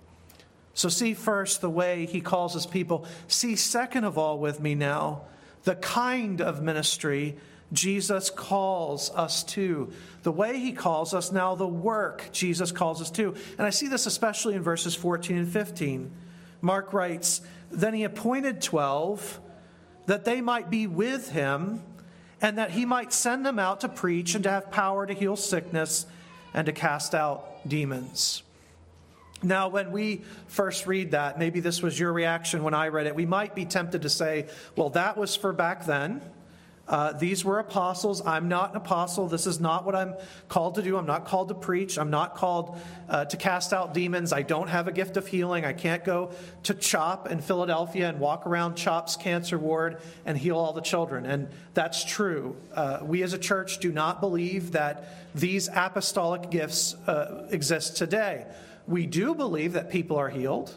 So, 0.77 0.89
see 0.89 1.15
first 1.15 1.61
the 1.61 1.71
way 1.71 2.07
he 2.07 2.21
calls 2.21 2.55
his 2.55 2.67
people. 2.67 3.07
See, 3.29 3.55
second 3.55 4.03
of 4.03 4.19
all, 4.19 4.41
with 4.41 4.61
me 4.61 4.75
now, 4.75 5.23
the 5.63 5.77
kind 5.77 6.41
of 6.41 6.63
ministry 6.63 7.37
Jesus 7.73 8.31
calls 8.31 9.11
us 9.11 9.45
to. 9.45 9.93
The 10.23 10.33
way 10.33 10.59
he 10.59 10.73
calls 10.73 11.15
us 11.15 11.31
now, 11.31 11.55
the 11.55 11.67
work 11.67 12.29
Jesus 12.33 12.73
calls 12.73 13.01
us 13.01 13.11
to. 13.13 13.35
And 13.59 13.67
I 13.67 13.71
see 13.71 13.89
this 13.89 14.07
especially 14.07 14.55
in 14.55 14.63
verses 14.63 14.95
14 14.95 15.37
and 15.37 15.49
15. 15.49 16.11
Mark 16.65 16.93
writes, 16.93 17.43
Then 17.71 17.95
he 17.95 18.05
appointed 18.05 18.61
12 18.63 19.41
that 20.07 20.25
they 20.25 20.41
might 20.41 20.71
be 20.71 20.87
with 20.87 21.31
him 21.31 21.83
and 22.41 22.59
that 22.59 22.71
he 22.71 22.85
might 22.85 23.13
send 23.13 23.47
them 23.47 23.59
out 23.59 23.81
to 23.83 23.89
preach 23.89 24.35
and 24.35 24.43
to 24.45 24.51
have 24.51 24.71
power 24.71 25.07
to 25.07 25.15
heal 25.15 25.37
sickness 25.37 26.07
and 26.53 26.67
to 26.67 26.73
cast 26.73 27.15
out 27.15 27.69
demons. 27.69 28.43
Now, 29.43 29.69
when 29.69 29.93
we 29.93 30.23
first 30.47 30.87
read 30.87 31.11
that, 31.11 31.39
maybe 31.39 31.61
this 31.61 31.83
was 31.83 32.01
your 32.01 32.13
reaction 32.13 32.63
when 32.63 32.75
I 32.75 32.89
read 32.89 33.07
it, 33.07 33.15
we 33.15 33.27
might 33.27 33.55
be 33.55 33.67
tempted 33.67 34.03
to 34.03 34.09
say, 34.09 34.47
well, 34.75 34.91
that 34.91 35.19
was 35.19 35.37
for 35.37 35.53
back 35.53 35.85
then. 35.85 36.23
Uh, 36.87 37.13
these 37.13 37.45
were 37.45 37.59
apostles. 37.59 38.25
I'm 38.27 38.49
not 38.49 38.71
an 38.71 38.77
apostle. 38.77 39.27
This 39.27 39.47
is 39.47 39.59
not 39.59 39.87
what 39.87 39.95
I'm 39.95 40.15
called 40.49 40.75
to 40.75 40.83
do. 40.83 40.99
I'm 40.99 41.07
not 41.07 41.25
called 41.25 41.49
to 41.49 41.55
preach. 41.55 41.99
I'm 41.99 42.11
not 42.11 42.37
called 42.37 42.79
uh, 43.09 43.25
to 43.25 43.37
cast 43.37 43.73
out 43.73 43.95
demons. 43.95 44.33
I 44.33 44.43
don't 44.43 44.69
have 44.69 44.87
a 44.87 44.93
gift 44.93 45.17
of 45.17 45.27
healing. 45.27 45.65
I 45.65 45.73
can't 45.73 46.05
go 46.05 46.33
to 46.65 46.75
CHOP 46.75 47.31
in 47.31 47.41
Philadelphia 47.41 48.09
and 48.09 48.21
walk 48.21 48.47
around 48.47 48.75
CHOP's 48.75 49.17
cancer 49.17 49.59
ward 49.59 50.03
and 50.27 50.37
heal 50.37 50.59
all 50.59 50.75
the 50.75 50.83
children. 50.83 51.25
And 51.25 51.49
that's 51.73 52.05
true. 52.05 52.57
Uh, 52.75 52.99
we 53.03 53.23
as 53.23 53.33
a 53.33 53.39
church 53.39 53.79
do 53.79 53.91
not 53.91 54.21
believe 54.21 54.73
that 54.73 55.09
these 55.35 55.69
apostolic 55.75 56.51
gifts 56.51 56.95
uh, 57.07 57.47
exist 57.51 57.97
today. 57.97 58.47
We 58.87 59.07
do 59.07 59.35
believe 59.35 59.73
that 59.73 59.91
people 59.91 60.19
are 60.19 60.29
healed. 60.29 60.75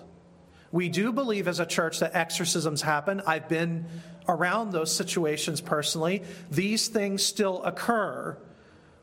We 0.72 0.90
do 0.90 1.14
believe 1.14 1.48
as 1.48 1.60
a 1.60 1.66
church 1.66 2.00
that 2.00 2.16
exorcisms 2.16 2.82
happen. 2.82 3.22
I've 3.26 3.48
been 3.48 3.86
around 4.28 4.72
those 4.72 4.94
situations 4.94 5.62
personally. 5.62 6.24
These 6.52 6.90
things 6.90 7.24
still 7.24 7.64
occur. 7.64 8.38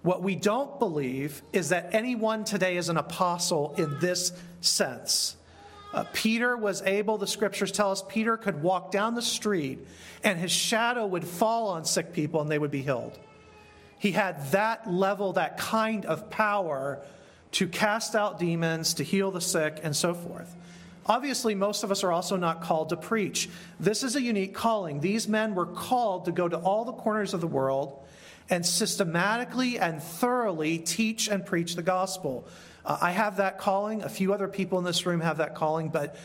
What 0.03 0.23
we 0.23 0.37
don't 0.37 0.79
believe 0.79 1.43
is 1.53 1.71
that 1.71 1.95
anyone 1.95 2.45
today 2.45 2.77
is 2.77 2.91
an 2.91 2.99
apostle 2.99 3.75
in 3.79 3.99
this 4.01 4.33
sense. 4.61 5.37
Uh, 5.95 6.05
Peter 6.13 6.57
was 6.57 6.83
able, 6.83 7.19
the 7.19 7.27
scriptures 7.27 7.71
tell 7.73 7.93
us, 7.93 8.03
Peter 8.09 8.37
could 8.37 8.63
walk 8.63 8.91
down 8.91 9.15
the 9.15 9.23
street 9.23 9.87
and 10.25 10.39
his 10.39 10.51
shadow 10.51 11.07
would 11.07 11.25
fall 11.25 11.69
on 11.69 11.85
sick 11.85 12.13
people 12.13 12.41
and 12.41 12.51
they 12.51 12.59
would 12.59 12.73
be 12.73 12.83
healed. 12.83 13.19
He 13.99 14.13
had 14.13 14.51
that 14.51 14.91
level, 14.91 15.35
that 15.35 15.57
kind 15.57 16.05
of 16.05 16.29
power 16.29 17.01
to 17.53 17.69
cast 17.69 18.17
out 18.17 18.41
demons, 18.41 18.95
to 18.95 19.05
heal 19.05 19.31
the 19.31 19.41
sick, 19.41 19.79
and 19.83 19.95
so 19.95 20.13
forth. 20.13 20.55
Obviously, 21.07 21.55
most 21.55 21.85
of 21.85 21.91
us 21.91 22.03
are 22.03 22.13
also 22.13 22.37
not 22.37 22.63
called 22.63 22.89
to 22.89 22.97
preach. 22.97 23.49
This 23.79 24.03
is 24.03 24.17
a 24.17 24.23
unique 24.23 24.55
calling. 24.55 25.01
These 25.01 25.29
men 25.29 25.55
were 25.55 25.67
called 25.67 26.25
to 26.25 26.33
go 26.33 26.49
to 26.49 26.57
all 26.57 26.85
the 26.85 26.93
corners 26.93 27.35
of 27.35 27.41
the 27.41 27.47
world 27.47 28.03
and 28.49 28.65
systematically 28.65 29.79
and 29.79 30.03
thoroughly 30.03 30.79
teach 30.79 31.29
and 31.29 31.45
preach 31.45 31.77
the 31.77 31.83
gospel. 31.83 32.47
Uh, 32.85 32.99
I 33.01 33.11
have 33.13 33.37
that 33.37 33.59
calling. 33.59 34.03
A 34.03 34.09
few 34.09 34.33
other 34.33 34.49
people 34.49 34.79
in 34.79 34.85
this 34.85 35.05
room 35.07 35.21
have 35.21 35.39
that 35.39 35.55
calling, 35.55 35.89
but 35.89 36.17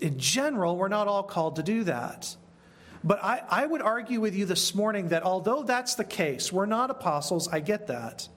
in 0.00 0.18
general, 0.18 0.76
we're 0.76 0.88
not 0.88 1.08
all 1.08 1.22
called 1.22 1.56
to 1.56 1.62
do 1.62 1.84
that. 1.84 2.36
But 3.02 3.22
I, 3.22 3.42
I 3.50 3.66
would 3.66 3.82
argue 3.82 4.20
with 4.20 4.34
you 4.34 4.46
this 4.46 4.74
morning 4.74 5.08
that 5.08 5.24
although 5.24 5.62
that's 5.62 5.94
the 5.94 6.04
case, 6.04 6.50
we're 6.50 6.66
not 6.66 6.90
apostles, 6.90 7.48
I 7.48 7.60
get 7.60 7.88
that. 7.88 8.28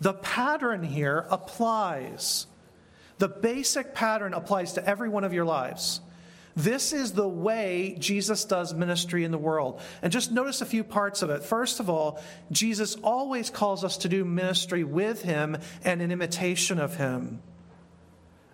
The 0.00 0.14
pattern 0.14 0.82
here 0.82 1.26
applies. 1.30 2.46
The 3.18 3.28
basic 3.28 3.94
pattern 3.94 4.34
applies 4.34 4.74
to 4.74 4.88
every 4.88 5.08
one 5.08 5.24
of 5.24 5.32
your 5.32 5.44
lives. 5.44 6.00
This 6.58 6.92
is 6.92 7.12
the 7.12 7.28
way 7.28 7.94
Jesus 8.00 8.44
does 8.44 8.74
ministry 8.74 9.22
in 9.22 9.30
the 9.30 9.38
world. 9.38 9.80
And 10.02 10.12
just 10.12 10.32
notice 10.32 10.60
a 10.60 10.66
few 10.66 10.82
parts 10.82 11.22
of 11.22 11.30
it. 11.30 11.44
First 11.44 11.78
of 11.78 11.88
all, 11.88 12.20
Jesus 12.50 12.96
always 13.04 13.48
calls 13.48 13.84
us 13.84 13.98
to 13.98 14.08
do 14.08 14.24
ministry 14.24 14.82
with 14.82 15.22
him 15.22 15.56
and 15.84 16.02
in 16.02 16.10
imitation 16.10 16.80
of 16.80 16.96
him. 16.96 17.40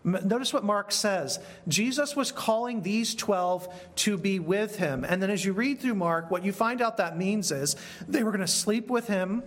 Notice 0.04 0.52
what 0.52 0.64
Mark 0.64 0.92
says. 0.92 1.40
Jesus 1.66 2.14
was 2.14 2.30
calling 2.30 2.82
these 2.82 3.14
12 3.14 3.72
to 3.96 4.18
be 4.18 4.38
with 4.38 4.76
him. 4.76 5.02
And 5.08 5.22
then 5.22 5.30
as 5.30 5.42
you 5.42 5.54
read 5.54 5.80
through 5.80 5.94
Mark, 5.94 6.30
what 6.30 6.44
you 6.44 6.52
find 6.52 6.82
out 6.82 6.98
that 6.98 7.16
means 7.16 7.50
is 7.50 7.74
they 8.06 8.22
were 8.22 8.32
going 8.32 8.42
to 8.42 8.46
sleep 8.46 8.88
with 8.88 9.06
him 9.06 9.42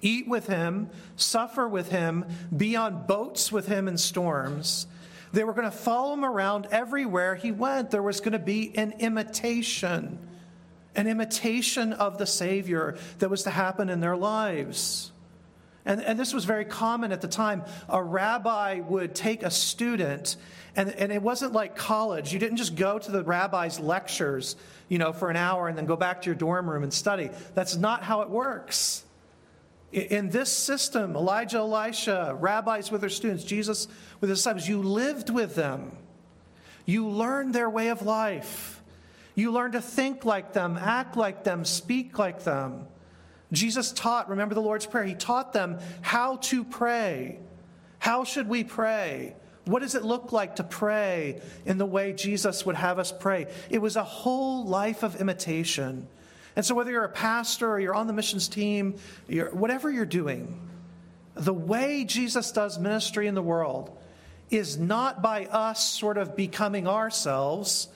eat 0.00 0.28
with 0.28 0.46
him, 0.46 0.90
suffer 1.16 1.68
with 1.68 1.90
him, 1.90 2.24
be 2.56 2.76
on 2.76 3.06
boats 3.06 3.50
with 3.50 3.66
him 3.66 3.88
in 3.88 3.98
storms. 3.98 4.86
They 5.32 5.44
were 5.44 5.52
going 5.52 5.70
to 5.70 5.76
follow 5.76 6.14
him 6.14 6.24
around 6.24 6.68
everywhere 6.70 7.34
he 7.34 7.52
went. 7.52 7.90
There 7.90 8.02
was 8.02 8.20
going 8.20 8.32
to 8.32 8.38
be 8.38 8.76
an 8.76 8.94
imitation, 8.98 10.18
an 10.94 11.06
imitation 11.06 11.92
of 11.92 12.18
the 12.18 12.26
Savior 12.26 12.96
that 13.18 13.28
was 13.28 13.42
to 13.42 13.50
happen 13.50 13.90
in 13.90 14.00
their 14.00 14.16
lives. 14.16 15.12
And, 15.84 16.02
and 16.02 16.18
this 16.18 16.34
was 16.34 16.44
very 16.44 16.64
common 16.64 17.12
at 17.12 17.20
the 17.20 17.28
time. 17.28 17.64
A 17.88 18.02
rabbi 18.02 18.80
would 18.80 19.14
take 19.14 19.42
a 19.42 19.50
student, 19.50 20.36
and, 20.76 20.90
and 20.90 21.10
it 21.10 21.22
wasn't 21.22 21.52
like 21.52 21.76
college. 21.76 22.32
You 22.32 22.38
didn't 22.38 22.58
just 22.58 22.76
go 22.76 22.98
to 22.98 23.10
the 23.10 23.22
rabbi's 23.22 23.80
lectures, 23.80 24.56
you 24.88 24.98
know, 24.98 25.12
for 25.12 25.30
an 25.30 25.36
hour 25.36 25.66
and 25.66 25.78
then 25.78 25.86
go 25.86 25.96
back 25.96 26.22
to 26.22 26.26
your 26.26 26.34
dorm 26.34 26.68
room 26.68 26.82
and 26.82 26.92
study. 26.92 27.30
That's 27.54 27.76
not 27.76 28.02
how 28.02 28.20
it 28.22 28.30
works. 28.30 29.02
In 29.92 30.28
this 30.28 30.52
system, 30.52 31.16
Elijah, 31.16 31.58
Elisha, 31.58 32.36
rabbis 32.38 32.90
with 32.90 33.00
their 33.00 33.10
students, 33.10 33.44
Jesus 33.44 33.88
with 34.20 34.28
his 34.28 34.40
disciples, 34.40 34.68
you 34.68 34.82
lived 34.82 35.30
with 35.30 35.54
them. 35.54 35.96
You 36.84 37.08
learned 37.08 37.54
their 37.54 37.70
way 37.70 37.88
of 37.88 38.02
life. 38.02 38.82
You 39.34 39.52
learned 39.52 39.74
to 39.74 39.80
think 39.80 40.24
like 40.24 40.52
them, 40.52 40.76
act 40.76 41.16
like 41.16 41.44
them, 41.44 41.64
speak 41.64 42.18
like 42.18 42.44
them. 42.44 42.86
Jesus 43.52 43.92
taught, 43.92 44.28
remember 44.28 44.54
the 44.54 44.60
Lord's 44.60 44.84
Prayer, 44.84 45.04
he 45.04 45.14
taught 45.14 45.52
them 45.52 45.78
how 46.02 46.36
to 46.36 46.64
pray. 46.64 47.38
How 47.98 48.24
should 48.24 48.48
we 48.48 48.64
pray? 48.64 49.36
What 49.64 49.80
does 49.80 49.94
it 49.94 50.04
look 50.04 50.32
like 50.32 50.56
to 50.56 50.64
pray 50.64 51.40
in 51.66 51.78
the 51.78 51.86
way 51.86 52.12
Jesus 52.12 52.64
would 52.66 52.76
have 52.76 52.98
us 52.98 53.12
pray? 53.12 53.46
It 53.70 53.78
was 53.78 53.96
a 53.96 54.04
whole 54.04 54.64
life 54.64 55.02
of 55.02 55.20
imitation. 55.20 56.08
And 56.58 56.66
so, 56.66 56.74
whether 56.74 56.90
you're 56.90 57.04
a 57.04 57.08
pastor 57.08 57.70
or 57.70 57.78
you're 57.78 57.94
on 57.94 58.08
the 58.08 58.12
missions 58.12 58.48
team, 58.48 58.96
you're, 59.28 59.54
whatever 59.54 59.92
you're 59.92 60.04
doing, 60.04 60.60
the 61.36 61.54
way 61.54 62.02
Jesus 62.02 62.50
does 62.50 62.80
ministry 62.80 63.28
in 63.28 63.36
the 63.36 63.42
world 63.42 63.96
is 64.50 64.76
not 64.76 65.22
by 65.22 65.46
us 65.46 65.88
sort 65.88 66.18
of 66.18 66.34
becoming 66.34 66.88
ourselves, 66.88 67.86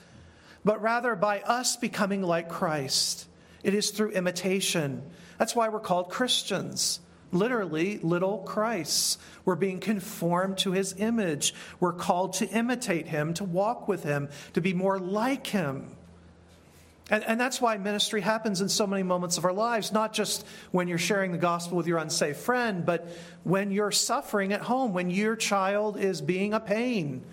but 0.63 0.81
rather 0.81 1.13
by 1.13 1.41
us 1.41 1.75
becoming 1.75 2.21
like 2.21 2.47
Christ. 2.47 3.27
It 3.63 3.73
is 3.73 3.91
through 3.91 4.11
imitation. 4.11 5.03
That's 5.37 5.53
why 5.53 5.67
we're 5.67 5.81
called 5.81 6.09
Christians. 6.09 7.01
Literally, 7.33 7.97
little 7.97 8.37
Christs. 8.37 9.17
We're 9.43 9.55
being 9.55 9.81
conformed 9.81 10.59
to 10.59 10.71
his 10.71 10.95
image. 10.97 11.53
We're 11.81 11.91
called 11.91 12.31
to 12.35 12.47
imitate 12.47 13.07
him, 13.07 13.33
to 13.33 13.43
walk 13.43 13.89
with 13.89 14.03
him, 14.03 14.29
to 14.53 14.61
be 14.61 14.71
more 14.71 14.99
like 14.99 15.47
him. 15.47 15.97
And, 17.09 17.23
and 17.25 17.39
that's 17.39 17.59
why 17.59 17.77
ministry 17.77 18.21
happens 18.21 18.61
in 18.61 18.69
so 18.69 18.87
many 18.87 19.03
moments 19.03 19.37
of 19.37 19.45
our 19.45 19.53
lives, 19.53 19.91
not 19.91 20.13
just 20.13 20.45
when 20.71 20.87
you're 20.87 20.97
sharing 20.97 21.31
the 21.31 21.37
gospel 21.37 21.77
with 21.77 21.87
your 21.87 21.97
unsafe 21.97 22.37
friend, 22.37 22.85
but 22.85 23.07
when 23.43 23.71
you're 23.71 23.91
suffering 23.91 24.53
at 24.53 24.61
home, 24.61 24.93
when 24.93 25.09
your 25.09 25.35
child 25.35 25.97
is 25.97 26.21
being 26.21 26.53
a 26.53 26.59
pain 26.59 27.23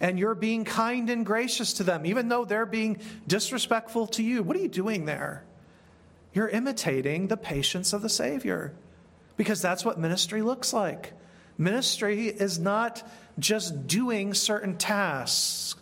and 0.00 0.18
you're 0.18 0.34
being 0.34 0.64
kind 0.64 1.08
and 1.08 1.24
gracious 1.24 1.74
to 1.74 1.84
them, 1.84 2.04
even 2.04 2.28
though 2.28 2.44
they're 2.44 2.66
being 2.66 2.98
disrespectful 3.26 4.06
to 4.08 4.22
you. 4.22 4.42
What 4.42 4.56
are 4.56 4.60
you 4.60 4.68
doing 4.68 5.06
there? 5.06 5.44
You're 6.34 6.48
imitating 6.48 7.28
the 7.28 7.38
patience 7.38 7.94
of 7.94 8.02
the 8.02 8.10
Savior 8.10 8.74
because 9.38 9.62
that's 9.62 9.84
what 9.84 9.98
ministry 9.98 10.42
looks 10.42 10.74
like. 10.74 11.14
Ministry 11.56 12.26
is 12.26 12.58
not 12.58 13.02
just 13.38 13.86
doing 13.86 14.34
certain 14.34 14.76
tasks 14.76 15.76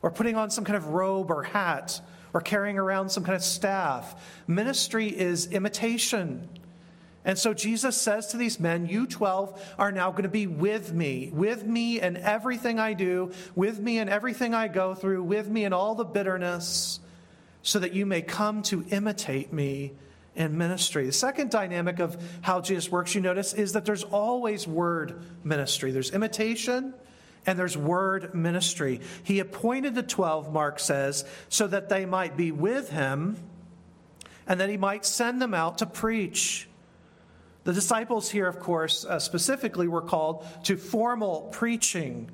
or 0.00 0.10
putting 0.10 0.36
on 0.36 0.50
some 0.50 0.64
kind 0.64 0.76
of 0.78 0.86
robe 0.86 1.30
or 1.30 1.42
hat 1.42 2.00
or 2.38 2.40
carrying 2.40 2.78
around 2.78 3.08
some 3.08 3.24
kind 3.24 3.34
of 3.34 3.42
staff. 3.42 4.14
Ministry 4.46 5.08
is 5.08 5.48
imitation. 5.48 6.48
And 7.24 7.36
so 7.36 7.52
Jesus 7.52 8.00
says 8.00 8.28
to 8.28 8.36
these 8.36 8.60
men, 8.60 8.86
You 8.86 9.08
12 9.08 9.74
are 9.76 9.90
now 9.90 10.12
going 10.12 10.22
to 10.22 10.28
be 10.28 10.46
with 10.46 10.92
me, 10.92 11.32
with 11.34 11.66
me 11.66 12.00
in 12.00 12.16
everything 12.16 12.78
I 12.78 12.92
do, 12.92 13.32
with 13.56 13.80
me 13.80 13.98
in 13.98 14.08
everything 14.08 14.54
I 14.54 14.68
go 14.68 14.94
through, 14.94 15.24
with 15.24 15.48
me 15.48 15.64
in 15.64 15.72
all 15.72 15.96
the 15.96 16.04
bitterness, 16.04 17.00
so 17.62 17.80
that 17.80 17.92
you 17.92 18.06
may 18.06 18.22
come 18.22 18.62
to 18.62 18.84
imitate 18.90 19.52
me 19.52 19.94
in 20.36 20.56
ministry. 20.56 21.06
The 21.06 21.12
second 21.12 21.50
dynamic 21.50 21.98
of 21.98 22.22
how 22.42 22.60
Jesus 22.60 22.88
works, 22.88 23.16
you 23.16 23.20
notice, 23.20 23.52
is 23.52 23.72
that 23.72 23.84
there's 23.84 24.04
always 24.04 24.68
word 24.68 25.20
ministry. 25.42 25.90
There's 25.90 26.12
imitation 26.12 26.94
and 27.48 27.58
there's 27.58 27.78
word 27.78 28.34
ministry. 28.34 29.00
He 29.24 29.38
appointed 29.38 29.94
the 29.94 30.02
12, 30.02 30.52
Mark 30.52 30.78
says, 30.78 31.24
so 31.48 31.66
that 31.66 31.88
they 31.88 32.04
might 32.04 32.36
be 32.36 32.52
with 32.52 32.90
him 32.90 33.38
and 34.46 34.60
that 34.60 34.68
he 34.68 34.76
might 34.76 35.06
send 35.06 35.40
them 35.40 35.54
out 35.54 35.78
to 35.78 35.86
preach. 35.86 36.68
The 37.64 37.72
disciples 37.72 38.28
here, 38.28 38.46
of 38.46 38.60
course, 38.60 39.06
uh, 39.06 39.18
specifically 39.18 39.88
were 39.88 40.02
called 40.02 40.44
to 40.64 40.76
formal 40.76 41.48
preaching. 41.50 42.30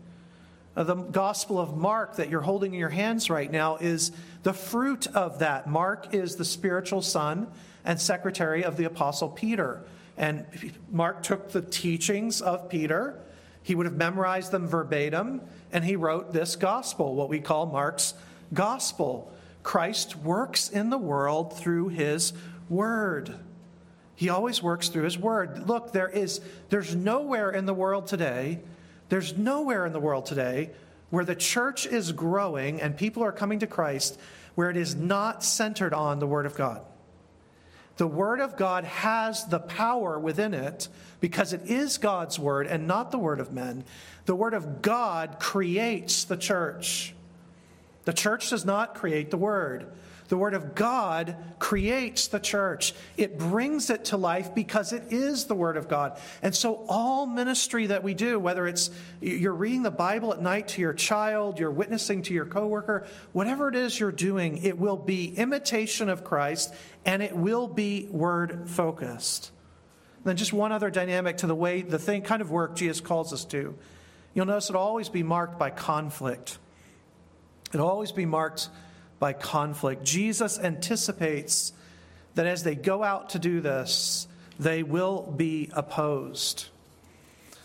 Uh, 0.77 0.83
the 0.83 0.96
Gospel 0.96 1.61
of 1.61 1.77
Mark 1.77 2.16
that 2.16 2.29
you're 2.29 2.40
holding 2.40 2.74
in 2.74 2.81
your 2.81 2.88
hands 2.88 3.31
right 3.31 3.50
now 3.50 3.77
is 3.77 4.11
the 4.42 4.53
fruit 4.53 5.07
of 5.07 5.38
that. 5.38 5.68
Mark 5.68 6.12
is 6.12 6.35
the 6.35 6.44
spiritual 6.44 7.03
son 7.03 7.46
and 7.85 8.00
secretary 8.00 8.64
of 8.64 8.77
the 8.77 8.85
Apostle 8.85 9.29
Peter. 9.29 9.85
And 10.16 10.44
Mark 10.90 11.22
took 11.22 11.53
the 11.53 11.62
teachings 11.62 12.42
of 12.42 12.68
Peter, 12.68 13.20
he 13.64 13.74
would 13.74 13.87
have 13.87 13.96
memorized 13.96 14.53
them 14.53 14.68
verbatim, 14.68 15.40
and 15.72 15.83
he 15.85 15.96
wrote 15.96 16.35
this 16.35 16.55
gospel, 16.55 17.14
what 17.14 17.31
we 17.31 17.40
call 17.40 17.64
Mark's 17.64 18.12
gospel. 18.53 19.33
Christ 19.62 20.16
works 20.16 20.68
in 20.68 20.90
the 20.90 20.98
world 20.98 21.57
through 21.57 21.88
his 21.88 22.35
word. 22.68 23.35
He 24.16 24.29
always 24.29 24.62
works 24.62 24.90
through 24.90 25.05
his 25.05 25.18
word. 25.18 25.66
Look, 25.66 25.92
there 25.92 26.11
is 26.11 26.42
there's 26.68 26.94
nowhere 26.94 27.50
in 27.50 27.64
the 27.64 27.72
world 27.72 28.07
today, 28.07 28.61
there's 29.09 29.37
nowhere 29.37 29.87
in 29.87 29.94
the 29.94 30.00
world 30.00 30.27
today 30.27 30.70
where 31.09 31.24
the 31.24 31.35
church 31.35 31.87
is 31.87 32.12
growing 32.12 32.83
and 32.83 32.94
people 32.94 33.24
are 33.24 33.33
coming 33.33 33.61
to 33.61 33.66
Christ 33.66 34.20
where 34.57 34.68
it 34.68 34.77
is 34.77 34.94
not 34.94 35.42
centered 35.42 35.94
on 35.94 36.18
the 36.18 36.27
word 36.27 36.44
of 36.44 36.55
God. 36.55 36.83
The 37.97 38.07
Word 38.07 38.41
of 38.41 38.57
God 38.57 38.85
has 38.85 39.45
the 39.47 39.61
power 39.61 40.19
within 40.19 40.53
it 40.53 40.89
because 41.21 41.53
it 41.53 41.63
is 41.71 41.99
God's 41.99 42.39
Word 42.39 42.67
and 42.67 42.87
not 42.87 43.11
the 43.11 43.19
Word 43.19 43.41
of 43.41 43.53
men. 43.53 43.85
The 44.27 44.35
Word 44.35 44.55
of 44.55 44.83
God 44.83 45.37
creates 45.39 46.25
the 46.25 46.37
church. 46.37 47.15
The 48.05 48.13
church 48.13 48.51
does 48.51 48.65
not 48.65 48.95
create 48.95 49.31
the 49.31 49.37
Word. 49.37 49.87
The 50.35 50.38
Word 50.38 50.55
of 50.55 50.75
God 50.75 51.37
creates 51.61 52.27
the 52.27 52.40
church. 52.40 52.92
It 53.16 53.38
brings 53.38 53.88
it 53.88 54.07
to 54.07 54.16
life 54.16 54.53
because 54.53 54.92
it 54.92 55.12
is 55.12 55.44
the 55.44 55.55
Word 55.55 55.77
of 55.77 55.87
God. 55.87 56.18
And 56.42 56.53
so, 56.53 56.85
all 56.88 57.25
ministry 57.25 57.87
that 57.87 58.03
we 58.03 58.14
do, 58.14 58.40
whether 58.40 58.66
it's 58.66 58.90
you're 59.20 59.55
reading 59.55 59.85
the 59.85 59.92
Bible 59.92 60.33
at 60.33 60.42
night 60.42 60.66
to 60.70 60.81
your 60.81 60.92
child, 60.92 61.61
you're 61.61 61.70
witnessing 61.70 62.23
to 62.23 62.35
your 62.35 62.47
coworker, 62.47 63.07
whatever 63.33 63.68
it 63.68 63.77
is 63.77 64.01
you're 64.01 64.11
doing, 64.11 64.59
it 64.64 64.77
will 64.77 64.97
be 64.97 65.27
imitation 65.27 66.09
of 66.09 66.25
Christ 66.25 66.75
and 67.05 67.23
it 67.23 67.37
will 67.37 67.68
be 67.68 68.09
Word 68.11 68.68
focused. 68.68 69.53
Then, 70.25 70.37
just 70.37 70.53
one 70.53 70.73
other 70.73 70.90
dynamic 70.90 71.37
to 71.37 71.47
the 71.47 71.55
way 71.55 71.83
the 71.83 72.01
thing 72.01 72.23
kind 72.23 72.42
of 72.42 72.51
work 72.51 72.75
Jesus 72.75 73.01
calls 73.01 73.33
us 73.33 73.44
to. 73.44 73.77
You'll 74.35 74.47
notice 74.47 74.68
it'll 74.68 74.83
always 74.83 75.09
be 75.09 75.23
marked 75.23 75.61
by 75.61 75.70
conflict. 75.70 76.59
It'll 77.73 77.87
always 77.87 78.11
be 78.11 78.27
marked 78.27 78.68
by 79.25 79.33
conflict. 79.33 80.05
Jesus 80.05 80.59
anticipates 80.59 81.73
that 82.35 82.45
as 82.45 82.63
they 82.63 82.75
go 82.75 83.03
out 83.03 83.31
to 83.31 83.39
do 83.39 83.63
this, 83.63 84.29
they 84.61 84.83
will 84.83 85.23
be 85.23 85.71
opposed. 85.73 86.67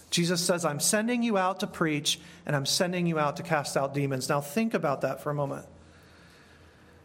Jesus 0.10 0.40
says, 0.40 0.64
I'm 0.64 0.80
sending 0.80 1.22
you 1.22 1.38
out 1.38 1.60
to 1.60 1.68
preach, 1.68 2.18
and 2.46 2.56
I'm 2.56 2.66
sending 2.66 3.08
you 3.08 3.20
out 3.20 3.36
to 3.36 3.44
cast 3.44 3.76
out 3.76 3.94
demons. 3.94 4.30
Now, 4.30 4.40
think 4.40 4.74
about 4.74 5.02
that 5.02 5.22
for 5.22 5.32
a 5.32 5.34
moment. 5.34 5.66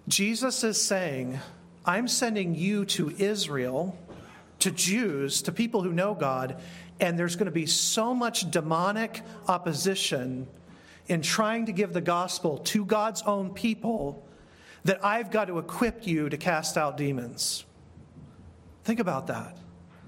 Jesus 0.07 0.62
is 0.62 0.81
saying, 0.81 1.40
I'm 1.85 2.07
sending 2.07 2.55
you 2.55 2.85
to 2.85 3.11
Israel, 3.11 3.99
to 4.61 4.71
Jews, 4.71 5.43
to 5.43 5.51
people 5.51 5.83
who 5.83 5.93
know 5.93 6.14
God, 6.14 6.62
and 7.01 7.19
there's 7.19 7.35
going 7.35 7.47
to 7.47 7.51
be 7.51 7.67
so 7.67 8.14
much 8.14 8.49
demonic 8.53 9.21
opposition 9.49 10.47
in 11.09 11.23
trying 11.23 11.67
to 11.67 11.73
give 11.73 11.93
the 11.93 12.01
gospel 12.01 12.59
to 12.59 12.85
God's 12.85 13.23
own 13.23 13.53
people 13.53 14.25
that 14.85 15.05
I've 15.05 15.31
got 15.31 15.47
to 15.47 15.59
equip 15.59 16.07
you 16.07 16.29
to 16.29 16.37
cast 16.37 16.77
out 16.77 16.97
demons. 16.97 17.64
Think 18.85 19.01
about 19.01 19.29
that. 19.29 19.57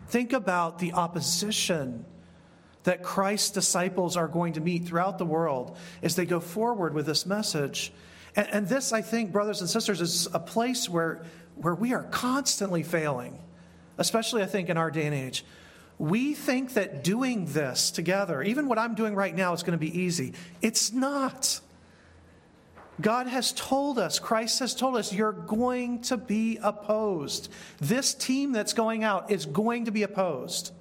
Think 0.09 0.33
about 0.33 0.79
the 0.79 0.93
opposition 0.93 2.05
that 2.85 3.03
Christ's 3.03 3.51
disciples 3.51 4.17
are 4.17 4.29
going 4.29 4.53
to 4.53 4.61
meet 4.61 4.85
throughout 4.85 5.19
the 5.19 5.25
world 5.25 5.77
as 6.03 6.15
they 6.15 6.25
go 6.25 6.39
forward 6.39 6.95
with 6.95 7.07
this 7.07 7.27
message. 7.27 7.93
And, 8.37 8.47
and, 8.53 8.69
this, 8.69 8.93
I 8.93 9.03
think, 9.03 9.33
brothers 9.33 9.61
and 9.61 9.69
sisters, 9.69 10.01
is 10.01 10.29
a 10.33 10.39
place 10.39 10.89
where, 10.89 11.25
where 11.57 11.75
we 11.75 11.95
are 11.95 12.05
constantly 12.05 12.85
failing, 12.85 13.39
especially, 13.99 14.43
I 14.43 14.47
think, 14.47 14.69
in 14.69 14.77
our 14.77 14.91
day 14.91 15.07
and 15.07 15.15
age. 15.15 15.45
We 15.99 16.35
think 16.35 16.75
that 16.75 17.03
doing 17.03 17.47
this 17.47 17.91
together, 17.91 18.43
even 18.43 18.69
what 18.69 18.79
I'm 18.79 18.95
doing 18.95 19.15
right 19.17 19.35
now, 19.35 19.53
is 19.55 19.63
going 19.63 19.73
to 19.73 19.85
be 19.85 19.99
easy. 19.99 20.35
It's 20.63 20.93
not. 20.93 21.61
God 23.01 23.27
has 23.27 23.53
told 23.53 23.99
us, 23.99 24.19
Christ 24.19 24.61
has 24.61 24.75
told 24.75 24.97
us, 24.97 25.13
you're 25.13 25.33
going 25.33 26.01
to 26.03 26.17
be 26.17 26.59
opposed. 26.63 27.51
This 27.79 28.15
team 28.15 28.53
that's 28.53 28.73
going 28.73 29.05
out 29.05 29.31
is 29.31 29.45
going 29.45 29.85
to 29.85 29.91
be 29.91 30.03
opposed. 30.03 30.73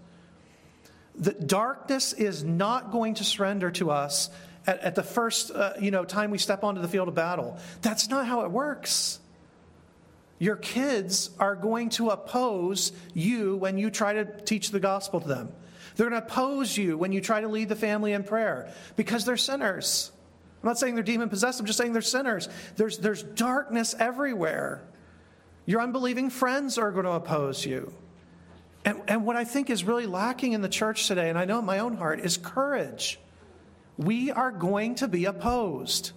The 1.15 1.33
darkness 1.33 2.13
is 2.13 2.43
not 2.43 2.91
going 2.91 3.15
to 3.15 3.23
surrender 3.23 3.71
to 3.71 3.91
us 3.91 4.29
at, 4.65 4.79
at 4.79 4.95
the 4.95 5.03
first 5.03 5.51
uh, 5.51 5.73
you 5.79 5.91
know, 5.91 6.05
time 6.05 6.31
we 6.31 6.37
step 6.37 6.63
onto 6.63 6.81
the 6.81 6.87
field 6.87 7.07
of 7.07 7.15
battle. 7.15 7.57
That's 7.81 8.09
not 8.09 8.25
how 8.25 8.41
it 8.41 8.51
works. 8.51 9.19
Your 10.39 10.55
kids 10.57 11.29
are 11.39 11.55
going 11.55 11.89
to 11.91 12.09
oppose 12.09 12.91
you 13.13 13.55
when 13.55 13.77
you 13.77 13.89
try 13.89 14.13
to 14.13 14.25
teach 14.25 14.71
the 14.71 14.79
gospel 14.79 15.21
to 15.21 15.27
them. 15.27 15.51
They're 15.95 16.09
going 16.09 16.21
to 16.21 16.27
oppose 16.27 16.75
you 16.75 16.97
when 16.97 17.13
you 17.13 17.21
try 17.21 17.41
to 17.41 17.47
lead 17.47 17.69
the 17.69 17.75
family 17.75 18.11
in 18.11 18.23
prayer 18.23 18.73
because 18.97 19.23
they're 19.23 19.37
sinners. 19.37 20.11
I'm 20.65 20.69
not 20.69 20.79
saying 20.79 20.95
they're 20.95 21.03
demon 21.03 21.29
possessed, 21.29 21.59
I'm 21.59 21.67
just 21.67 21.77
saying 21.77 21.93
they're 21.93 22.01
sinners. 22.01 22.49
There's, 22.75 22.97
there's 22.97 23.21
darkness 23.21 23.93
everywhere. 23.99 24.81
Your 25.67 25.79
unbelieving 25.79 26.31
friends 26.31 26.79
are 26.79 26.91
going 26.91 27.05
to 27.05 27.11
oppose 27.11 27.63
you. 27.63 27.93
And, 28.83 28.99
and 29.07 29.27
what 29.27 29.35
I 29.35 29.43
think 29.43 29.69
is 29.69 29.83
really 29.83 30.07
lacking 30.07 30.53
in 30.53 30.61
the 30.61 30.69
church 30.69 31.07
today, 31.07 31.29
and 31.29 31.37
I 31.37 31.45
know 31.45 31.59
in 31.59 31.65
my 31.65 31.77
own 31.77 31.97
heart, 31.97 32.19
is 32.19 32.37
courage. 32.37 33.19
We 33.97 34.31
are 34.31 34.49
going 34.49 34.95
to 34.95 35.07
be 35.07 35.25
opposed. 35.25 36.13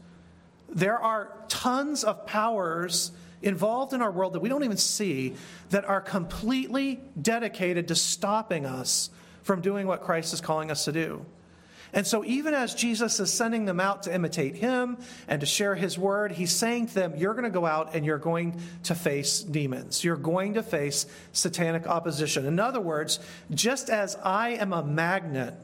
There 0.71 0.99
are 0.99 1.31
tons 1.49 2.03
of 2.03 2.25
powers 2.25 3.13
involved 3.43 3.93
in 3.93 4.01
our 4.01 4.11
world 4.11 4.33
that 4.33 4.41
we 4.41 4.49
don't 4.49 4.65
even 4.65 4.79
see 4.79 5.35
that 5.69 5.85
are 5.85 6.01
completely 6.01 7.01
dedicated 7.21 7.89
to 7.89 7.95
stopping 7.95 8.65
us 8.65 9.11
from 9.43 9.61
doing 9.61 9.87
what 9.87 10.01
Christ 10.01 10.33
is 10.33 10.41
calling 10.41 10.71
us 10.71 10.87
to 10.87 10.93
do. 10.93 11.27
And 11.93 12.07
so, 12.07 12.25
even 12.25 12.53
as 12.53 12.75
Jesus 12.75 13.19
is 13.19 13.33
sending 13.33 13.65
them 13.65 13.81
out 13.81 14.03
to 14.03 14.15
imitate 14.15 14.57
him 14.57 14.99
and 15.27 15.41
to 15.41 15.47
share 15.47 15.75
his 15.75 15.99
word, 15.99 16.33
he's 16.33 16.55
saying 16.55 16.89
to 16.89 16.95
them, 16.95 17.15
You're 17.17 17.33
going 17.33 17.45
to 17.45 17.51
go 17.51 17.65
out 17.65 17.95
and 17.95 18.05
you're 18.05 18.19
going 18.19 18.61
to 18.85 18.95
face 18.95 19.41
demons. 19.41 20.05
You're 20.05 20.17
going 20.17 20.55
to 20.55 20.63
face 20.63 21.07
satanic 21.33 21.87
opposition. 21.87 22.45
In 22.45 22.61
other 22.61 22.81
words, 22.81 23.21
just 23.53 23.89
as 23.89 24.17
I 24.17 24.51
am 24.51 24.73
a 24.73 24.83
magnet 24.83 25.55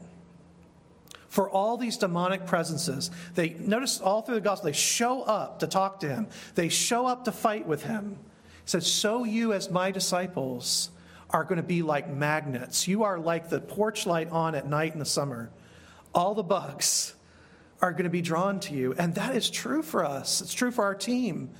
for 1.29 1.49
all 1.49 1.77
these 1.77 1.97
demonic 1.97 2.47
presences, 2.47 3.11
they 3.35 3.49
notice 3.49 4.01
all 4.01 4.21
through 4.23 4.35
the 4.35 4.41
gospel, 4.41 4.67
they 4.67 4.77
show 4.77 5.21
up 5.21 5.59
to 5.59 5.67
talk 5.67 5.99
to 5.99 6.09
him, 6.09 6.27
they 6.55 6.69
show 6.69 7.05
up 7.05 7.25
to 7.25 7.31
fight 7.31 7.67
with 7.67 7.83
him. 7.83 8.17
He 8.63 8.69
says, 8.69 8.91
So 8.91 9.25
you, 9.25 9.53
as 9.53 9.69
my 9.69 9.91
disciples, 9.91 10.89
are 11.29 11.43
going 11.43 11.57
to 11.57 11.63
be 11.63 11.83
like 11.83 12.09
magnets. 12.09 12.87
You 12.87 13.03
are 13.03 13.19
like 13.19 13.49
the 13.49 13.59
porch 13.59 14.07
light 14.07 14.31
on 14.31 14.55
at 14.55 14.67
night 14.67 14.93
in 14.93 14.99
the 14.99 15.05
summer 15.05 15.51
all 16.15 16.33
the 16.33 16.43
bugs 16.43 17.13
are 17.81 17.91
going 17.91 18.05
to 18.05 18.09
be 18.09 18.21
drawn 18.21 18.59
to 18.61 18.73
you. 18.73 18.95
And 18.97 19.13
that 19.15 19.35
is 19.35 19.49
true 19.49 19.83
for 19.83 20.03
us, 20.03 20.41
it's 20.41 20.53
true 20.53 20.71
for 20.71 20.85
our 20.85 20.95
team. 20.95 21.51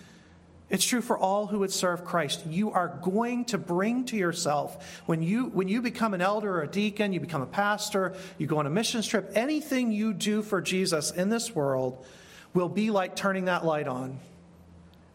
It's 0.67 0.83
true 0.83 1.01
for 1.01 1.15
all 1.15 1.45
who 1.45 1.59
would 1.59 1.71
serve 1.71 2.03
Christ. 2.03 2.43
You 2.47 2.71
are 2.71 2.99
going 3.03 3.45
to 3.45 3.59
bring 3.59 4.03
to 4.05 4.17
yourself, 4.17 5.01
when 5.05 5.21
you, 5.21 5.45
when 5.45 5.67
you 5.67 5.79
become 5.79 6.15
an 6.15 6.21
elder 6.21 6.57
or 6.57 6.63
a 6.63 6.67
deacon, 6.67 7.13
you 7.13 7.19
become 7.19 7.43
a 7.43 7.47
pastor, 7.47 8.15
you 8.39 8.47
go 8.47 8.57
on 8.57 8.65
a 8.65 8.71
mission 8.71 9.03
trip, 9.03 9.31
anything 9.35 9.91
you 9.91 10.11
do 10.11 10.41
for 10.41 10.61
Jesus 10.61 11.11
in 11.11 11.29
this 11.29 11.53
world 11.53 12.03
will 12.55 12.67
be 12.67 12.89
like 12.89 13.15
turning 13.15 13.45
that 13.45 13.63
light 13.63 13.87
on. 13.87 14.17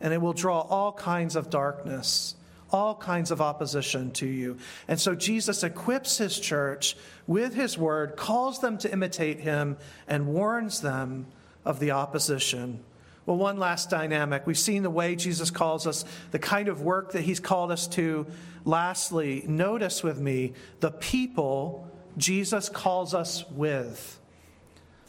And 0.01 0.15
it 0.15 0.21
will 0.21 0.33
draw 0.33 0.61
all 0.61 0.93
kinds 0.93 1.35
of 1.35 1.51
darkness 1.51 2.37
all 2.73 2.95
kinds 2.95 3.31
of 3.31 3.41
opposition 3.41 4.11
to 4.13 4.27
you. 4.27 4.59
And 4.89 5.01
so 5.01 5.15
Jesus 5.15 5.63
equips 5.63 6.19
his 6.19 6.39
church 6.39 6.97
with 7.27 7.55
his 7.55 7.77
word, 7.77 8.17
calls 8.17 8.61
them 8.61 8.79
to 8.79 8.93
imitate 8.93 9.41
him, 9.41 9.77
and 10.09 10.27
warns 10.27 10.81
them 10.81 11.27
of 11.65 11.81
the 11.81 11.91
opposition. 11.91 12.83
Well, 13.27 13.37
one 13.37 13.59
last 13.59 13.91
dynamic. 13.91 14.47
We've 14.47 14.59
seen 14.59 14.83
the 14.83 14.91
way 14.91 15.15
Jesus 15.15 15.51
calls 15.51 15.87
us, 15.87 16.05
the 16.31 16.39
kind 16.39 16.69
of 16.69 16.83
work 16.83 17.13
that 17.13 17.23
he's 17.23 17.41
called 17.41 17.71
us 17.71 17.87
to. 17.89 18.27
Lastly, 18.65 19.45
notice 19.47 20.03
with 20.03 20.19
me 20.19 20.55
the 20.81 20.91
people 20.91 21.89
Jesus 22.17 22.69
calls 22.69 23.15
us 23.15 23.49
with. 23.51 24.19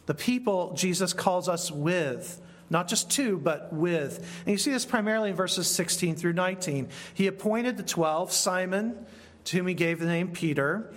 The 0.06 0.14
people 0.14 0.74
Jesus 0.74 1.14
calls 1.14 1.48
us 1.50 1.72
with. 1.72 2.42
Not 2.72 2.88
just 2.88 3.12
to, 3.12 3.38
but 3.38 3.74
with. 3.74 4.26
And 4.46 4.54
you 4.54 4.58
see 4.58 4.72
this 4.72 4.86
primarily 4.86 5.32
in 5.32 5.36
verses 5.36 5.68
16 5.68 6.16
through 6.16 6.32
19. 6.32 6.88
He 7.14 7.28
appointed 7.28 7.76
the 7.76 7.84
12, 7.84 8.32
Simon, 8.32 9.06
to 9.44 9.58
whom 9.58 9.68
he 9.68 9.74
gave 9.74 10.00
the 10.00 10.06
name 10.06 10.30
Peter, 10.30 10.94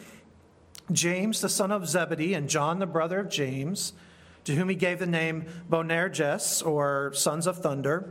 James, 0.92 1.40
the 1.40 1.48
son 1.48 1.72
of 1.72 1.88
Zebedee, 1.88 2.32
and 2.32 2.48
John, 2.48 2.78
the 2.78 2.86
brother 2.86 3.18
of 3.18 3.28
James, 3.28 3.92
to 4.44 4.54
whom 4.54 4.68
he 4.68 4.76
gave 4.76 5.00
the 5.00 5.06
name 5.06 5.46
Boanerges, 5.68 6.62
or 6.62 7.10
sons 7.12 7.48
of 7.48 7.58
thunder, 7.58 8.08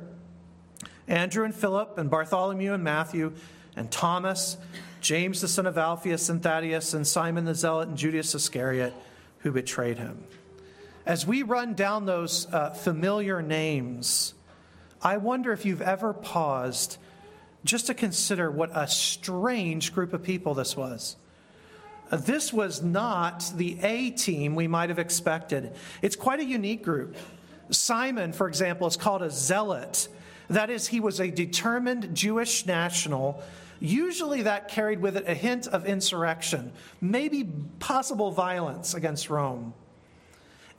Andrew 1.08 1.46
and 1.46 1.56
Philip, 1.56 1.98
and 1.98 2.10
Bartholomew 2.10 2.74
and 2.74 2.84
Matthew, 2.84 3.32
and 3.78 3.90
Thomas, 3.90 4.58
James, 5.00 5.40
the 5.40 5.48
son 5.48 5.68
of 5.68 5.78
Alphaeus 5.78 6.28
and 6.28 6.44
Thaddeus, 6.44 6.94
and 6.94 7.08
Simon 7.08 7.46
the 7.46 7.56
Zealot, 7.56 7.88
and 7.88 7.98
Judas 7.98 8.36
Iscariot, 8.36 8.94
who 9.40 9.54
betrayed 9.54 10.00
him. 10.00 10.26
As 11.06 11.28
we 11.28 11.44
run 11.44 11.74
down 11.74 12.06
those 12.06 12.48
uh, 12.54 12.70
familiar 12.70 13.42
names, 13.42 14.34
I 15.02 15.18
wonder 15.18 15.52
if 15.52 15.66
you've 15.66 15.82
ever 15.82 16.14
paused 16.14 16.98
just 17.66 17.88
to 17.88 17.94
consider 17.94 18.50
what 18.50 18.72
a 18.74 18.88
strange 18.88 19.94
group 19.94 20.14
of 20.14 20.24
people 20.24 20.54
this 20.54 20.78
was. 20.78 21.18
Uh, 22.10 22.18
this 22.18 22.54
was 22.54 22.82
not 22.82 23.52
the 23.56 23.78
A 23.82 24.12
team 24.12 24.56
we 24.56 24.68
might 24.68 24.90
have 24.90 25.00
expected. 25.00 25.74
It's 26.02 26.16
quite 26.16 26.40
a 26.40 26.46
unique 26.46 26.84
group. 26.84 27.18
Simon, 27.70 28.32
for 28.32 28.48
example, 28.48 28.88
is 28.88 28.96
called 28.96 29.24
a 29.24 29.30
zealot. 29.30 30.08
That 30.50 30.70
is, 30.70 30.88
he 30.88 31.02
was 31.02 31.20
a 31.20 31.30
determined 31.30 32.16
Jewish 32.16 32.66
national. 32.66 33.44
Usually 33.82 34.44
that 34.44 34.70
carried 34.70 35.02
with 35.02 35.18
it 35.18 35.26
a 35.28 35.34
hint 35.34 35.68
of 35.68 35.86
insurrection, 35.86 36.72
maybe 37.02 37.44
possible 37.80 38.32
violence 38.32 38.94
against 38.94 39.30
Rome. 39.30 39.74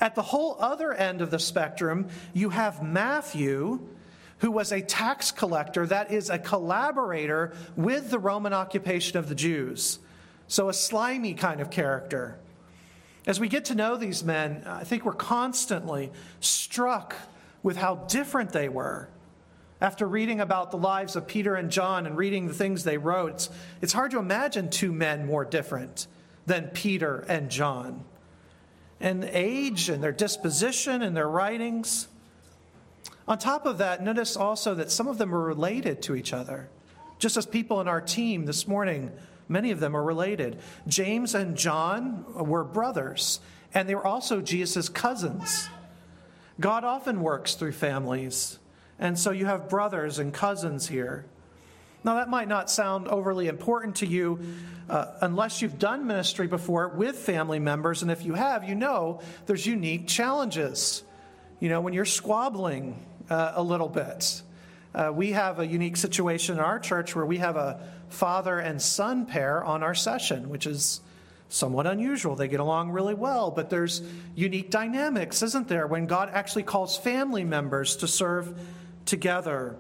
At 0.01 0.15
the 0.15 0.23
whole 0.23 0.57
other 0.59 0.93
end 0.93 1.21
of 1.21 1.31
the 1.31 1.39
spectrum, 1.39 2.09
you 2.33 2.51
have 2.51 2.83
Matthew, 2.83 3.81
who 4.39 4.51
was 4.51 4.73
a 4.73 4.81
tax 4.81 5.31
collector, 5.31 5.87
that 5.87 6.13
is, 6.13 6.31
a 6.31 6.39
collaborator 6.39 7.55
with 7.77 8.11
the 8.11 8.19
Roman 8.19 8.53
occupation 8.53 9.19
of 9.19 9.29
the 9.29 9.35
Jews. 9.35 9.99
So, 10.49 10.69
a 10.69 10.75
slimy 10.75 11.35
kind 11.35 11.61
of 11.61 11.71
character. 11.71 12.39
As 13.27 13.41
we 13.41 13.49
get 13.49 13.67
to 13.67 13.75
know 13.75 13.97
these 13.97 14.23
men, 14.23 14.63
I 14.67 14.85
think 14.85 15.05
we're 15.05 15.13
constantly 15.13 16.13
struck 16.41 17.15
with 17.63 17.77
how 17.77 17.95
different 17.95 18.51
they 18.51 18.69
were. 18.69 19.09
After 19.81 20.07
reading 20.07 20.41
about 20.41 20.71
the 20.71 20.77
lives 20.77 21.17
of 21.17 21.27
Peter 21.27 21.55
and 21.55 21.71
John 21.71 22.07
and 22.07 22.17
reading 22.17 22.47
the 22.47 22.55
things 22.55 22.85
they 22.85 22.99
wrote, 22.99 23.49
it's, 23.81 23.93
hard 23.93 24.11
to 24.11 24.19
imagine 24.19 24.69
two 24.69 24.93
men 24.93 25.27
more 25.27 25.45
different 25.45 26.07
than 26.47 26.69
Peter 26.69 27.25
and 27.29 27.51
John 27.51 28.05
and 29.05 29.23
age 29.33 29.91
and 29.91 30.03
their 30.03 30.13
disposition 30.13 31.03
and 31.03 31.15
their 31.15 31.29
writings. 31.29 32.09
On 33.29 33.37
top 33.37 33.67
of 33.67 33.77
that, 33.77 34.03
notice 34.03 34.35
also 34.35 34.75
that 34.77 34.91
some 34.91 35.09
of 35.09 35.19
them 35.19 35.35
are 35.35 35.43
related 35.43 36.01
to 36.03 36.17
each 36.17 36.33
other. 36.33 36.71
Just 37.19 37.37
as 37.37 37.45
people 37.45 37.83
in 37.83 37.87
our 37.87 38.01
team 38.01 38.47
this 38.47 38.67
morning, 38.67 39.13
many 39.47 39.71
of 39.71 39.79
them 39.79 39.95
are 39.95 40.03
related. 40.03 40.59
James 40.89 41.35
and 41.35 41.55
John 41.55 42.25
were 42.35 42.65
brothers, 42.65 43.41
and 43.75 43.87
they 43.87 43.95
were 43.95 44.07
also 44.07 44.41
Jesus' 44.41 44.89
cousins. 44.89 45.69
God 46.59 46.83
often 46.83 47.21
works 47.21 47.57
through 47.57 47.73
families, 47.73 48.59
and 48.99 49.19
so 49.19 49.33
you 49.33 49.45
have 49.45 49.69
brothers 49.69 50.19
and 50.19 50.33
cousins 50.33 50.89
here. 50.89 51.27
Now, 52.05 52.17
that 52.17 52.29
might 52.29 52.49
not 52.49 52.71
sound 52.71 53.09
overly 53.09 53.49
important 53.49 53.97
to 53.97 54.07
you 54.07 54.39
uh, 54.91 55.07
unless 55.23 55.63
you've 55.63 55.79
done 55.79 56.07
ministry 56.07 56.47
before 56.47 56.89
with 56.89 57.17
family 57.17 57.59
members. 57.59 58.03
And 58.03 58.11
if 58.11 58.25
you 58.25 58.35
have, 58.35 58.69
you 58.69 58.75
know 58.75 59.23
there's 59.47 59.67
unique 59.67 60.07
challenges. 60.07 61.03
You 61.61 61.71
know, 61.71 61.81
when 61.81 61.95
you're 61.95 62.05
squabbling 62.05 63.03
uh, 63.31 63.53
a 63.57 63.63
little 63.63 63.89
bit. 63.89 64.43
Uh, 64.95 65.11
we 65.13 65.33
have 65.33 65.59
a 65.59 65.67
unique 65.67 65.97
situation 65.97 66.57
in 66.57 66.61
our 66.61 66.79
church 66.79 67.17
where 67.17 67.27
we 67.27 67.39
have 67.39 67.57
a 67.57 67.81
father 68.09 68.59
and 68.59 68.81
son 68.81 69.27
pair 69.27 69.65
on 69.65 69.83
our 69.83 69.95
session, 69.95 70.49
which 70.49 70.67
is 70.67 71.01
somewhat 71.49 71.87
unusual. 71.87 72.37
They 72.37 72.49
get 72.49 72.61
along 72.61 72.91
really 72.91 73.15
well, 73.15 73.51
but 73.51 73.71
there's 73.71 74.03
unique 74.35 74.71
dynamics, 74.71 75.43
isn't 75.43 75.69
there, 75.69 75.87
when 75.87 76.07
God 76.07 76.31
actually 76.33 76.63
calls 76.63 76.97
family 76.97 77.45
members 77.45 77.97
to 77.97 78.09
serve 78.09 78.61
together. 79.05 79.77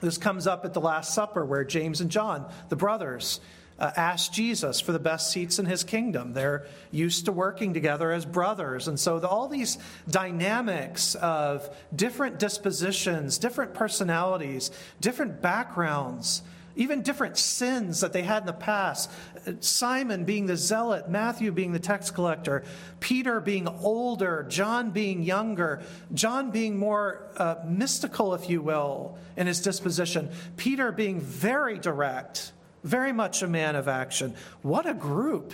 This 0.00 0.18
comes 0.18 0.46
up 0.46 0.64
at 0.64 0.74
the 0.74 0.80
Last 0.80 1.14
Supper 1.14 1.44
where 1.44 1.64
James 1.64 2.00
and 2.00 2.10
John, 2.10 2.50
the 2.68 2.76
brothers, 2.76 3.40
uh, 3.78 3.92
asked 3.96 4.32
Jesus 4.32 4.80
for 4.80 4.92
the 4.92 4.98
best 4.98 5.30
seats 5.30 5.58
in 5.58 5.66
his 5.66 5.84
kingdom. 5.84 6.32
They're 6.32 6.66
used 6.90 7.26
to 7.26 7.32
working 7.32 7.74
together 7.74 8.10
as 8.10 8.24
brothers. 8.24 8.88
And 8.88 8.98
so, 8.98 9.20
the, 9.20 9.28
all 9.28 9.48
these 9.48 9.78
dynamics 10.10 11.14
of 11.14 11.68
different 11.94 12.38
dispositions, 12.38 13.38
different 13.38 13.74
personalities, 13.74 14.70
different 15.00 15.40
backgrounds, 15.40 16.42
even 16.78 17.02
different 17.02 17.36
sins 17.36 18.00
that 18.00 18.12
they 18.12 18.22
had 18.22 18.44
in 18.44 18.46
the 18.46 18.52
past. 18.52 19.10
Simon 19.58 20.24
being 20.24 20.46
the 20.46 20.56
zealot, 20.56 21.10
Matthew 21.10 21.50
being 21.50 21.72
the 21.72 21.80
tax 21.80 22.10
collector, 22.12 22.62
Peter 23.00 23.40
being 23.40 23.66
older, 23.66 24.46
John 24.48 24.92
being 24.92 25.24
younger, 25.24 25.82
John 26.14 26.52
being 26.52 26.78
more 26.78 27.26
uh, 27.36 27.56
mystical, 27.66 28.32
if 28.32 28.48
you 28.48 28.62
will, 28.62 29.18
in 29.36 29.48
his 29.48 29.60
disposition, 29.60 30.30
Peter 30.56 30.92
being 30.92 31.20
very 31.20 31.78
direct, 31.78 32.52
very 32.84 33.12
much 33.12 33.42
a 33.42 33.48
man 33.48 33.74
of 33.74 33.88
action. 33.88 34.34
What 34.62 34.88
a 34.88 34.94
group! 34.94 35.52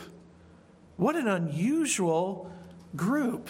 What 0.96 1.16
an 1.16 1.26
unusual 1.26 2.52
group 2.94 3.48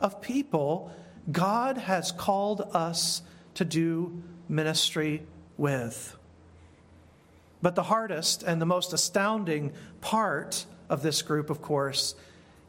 of 0.00 0.22
people 0.22 0.92
God 1.30 1.76
has 1.76 2.12
called 2.12 2.60
us 2.72 3.20
to 3.54 3.64
do 3.64 4.22
ministry 4.48 5.24
with. 5.56 6.16
But 7.62 7.74
the 7.74 7.84
hardest 7.84 8.42
and 8.42 8.60
the 8.60 8.66
most 8.66 8.92
astounding 8.92 9.72
part 10.00 10.66
of 10.88 11.02
this 11.02 11.22
group, 11.22 11.50
of 11.50 11.62
course, 11.62 12.14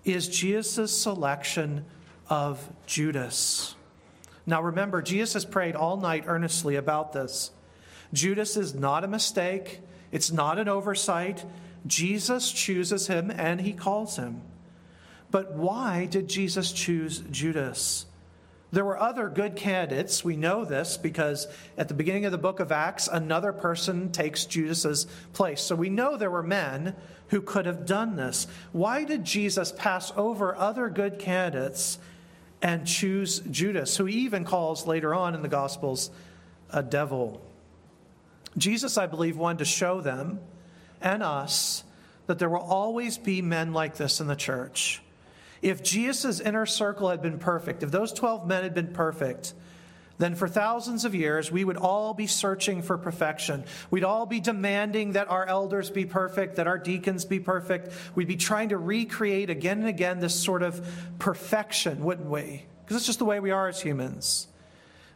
is 0.05 0.27
Jesus' 0.27 0.97
selection 0.97 1.85
of 2.29 2.67
Judas. 2.85 3.75
Now 4.45 4.61
remember, 4.61 5.01
Jesus 5.01 5.33
has 5.33 5.45
prayed 5.45 5.75
all 5.75 5.97
night 5.97 6.23
earnestly 6.27 6.75
about 6.75 7.13
this. 7.13 7.51
Judas 8.13 8.55
is 8.55 8.73
not 8.73 9.03
a 9.03 9.07
mistake, 9.07 9.81
it's 10.11 10.31
not 10.31 10.57
an 10.57 10.69
oversight. 10.69 11.45
Jesus 11.85 12.51
chooses 12.51 13.07
him 13.07 13.29
and 13.29 13.61
he 13.61 13.71
calls 13.71 14.17
him. 14.17 14.41
But 15.31 15.53
why 15.53 16.05
did 16.05 16.27
Jesus 16.27 16.71
choose 16.71 17.19
Judas? 17.31 18.06
There 18.71 18.83
were 18.83 18.99
other 18.99 19.29
good 19.29 19.55
candidates. 19.55 20.25
We 20.25 20.35
know 20.35 20.65
this 20.65 20.97
because 20.97 21.47
at 21.77 21.87
the 21.87 21.93
beginning 21.93 22.25
of 22.25 22.33
the 22.33 22.37
book 22.37 22.59
of 22.59 22.71
Acts, 22.71 23.07
another 23.07 23.53
person 23.53 24.11
takes 24.11 24.45
Judas's 24.45 25.07
place. 25.31 25.61
So 25.61 25.75
we 25.75 25.89
know 25.89 26.17
there 26.17 26.31
were 26.31 26.43
men 26.43 26.95
who 27.29 27.41
could 27.41 27.65
have 27.65 27.85
done 27.85 28.17
this. 28.17 28.45
Why 28.73 29.05
did 29.05 29.23
Jesus 29.23 29.71
pass 29.71 30.11
over 30.17 30.55
other 30.55 30.89
good 30.89 31.17
candidates 31.17 31.97
and 32.61 32.85
choose 32.85 33.39
Judas, 33.39 33.95
who 33.95 34.05
he 34.05 34.19
even 34.19 34.43
calls 34.43 34.85
later 34.85 35.13
on 35.13 35.33
in 35.33 35.41
the 35.41 35.47
Gospels 35.47 36.09
a 36.69 36.83
devil? 36.83 37.41
Jesus, 38.57 38.97
I 38.97 39.07
believe, 39.07 39.37
wanted 39.37 39.59
to 39.59 39.65
show 39.65 40.01
them 40.01 40.39
and 41.01 41.23
us 41.23 41.83
that 42.25 42.39
there 42.39 42.49
will 42.49 42.57
always 42.57 43.17
be 43.17 43.41
men 43.41 43.71
like 43.71 43.95
this 43.95 44.19
in 44.19 44.27
the 44.27 44.35
church 44.35 45.01
if 45.61 45.83
Jesus' 45.83 46.39
inner 46.39 46.65
circle 46.65 47.09
had 47.09 47.21
been 47.21 47.39
perfect, 47.39 47.83
if 47.83 47.91
those 47.91 48.13
12 48.13 48.47
men 48.47 48.63
had 48.63 48.73
been 48.73 48.93
perfect, 48.93 49.53
then 50.17 50.35
for 50.35 50.47
thousands 50.47 51.05
of 51.05 51.13
years 51.13 51.51
we 51.51 51.63
would 51.63 51.77
all 51.77 52.13
be 52.13 52.27
searching 52.27 52.81
for 52.81 52.97
perfection. 52.97 53.63
We'd 53.91 54.03
all 54.03 54.25
be 54.25 54.39
demanding 54.39 55.13
that 55.13 55.29
our 55.29 55.45
elders 55.45 55.89
be 55.89 56.05
perfect, 56.05 56.55
that 56.55 56.67
our 56.67 56.77
deacons 56.77 57.25
be 57.25 57.39
perfect. 57.39 57.93
We'd 58.15 58.27
be 58.27 58.35
trying 58.35 58.69
to 58.69 58.77
recreate 58.77 59.49
again 59.49 59.79
and 59.79 59.87
again 59.87 60.19
this 60.19 60.39
sort 60.39 60.63
of 60.63 60.87
perfection, 61.19 62.03
wouldn't 62.03 62.29
we? 62.29 62.65
Because 62.83 62.97
it's 62.97 63.05
just 63.05 63.19
the 63.19 63.25
way 63.25 63.39
we 63.39 63.51
are 63.51 63.67
as 63.67 63.81
humans. 63.81 64.47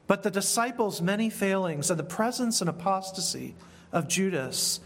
But 0.08 0.24
the 0.24 0.32
disciples' 0.32 1.02
many 1.02 1.30
failings 1.30 1.90
and 1.90 2.00
the 2.00 2.04
presence 2.04 2.62
and 2.62 2.70
apostasy 2.70 3.56
of 3.92 4.08
Judas 4.08 4.80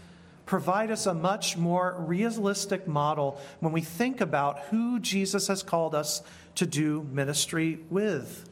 provide 0.46 0.92
us 0.92 1.06
a 1.06 1.14
much 1.14 1.56
more 1.56 1.96
realistic 1.98 2.86
model 2.86 3.40
when 3.60 3.72
we 3.72 3.80
think 3.80 4.20
about 4.20 4.60
who 4.70 5.00
Jesus 5.00 5.48
has 5.48 5.62
called 5.62 5.94
us 5.94 6.22
to 6.54 6.64
do 6.64 7.06
ministry 7.12 7.80
with. 7.90 8.48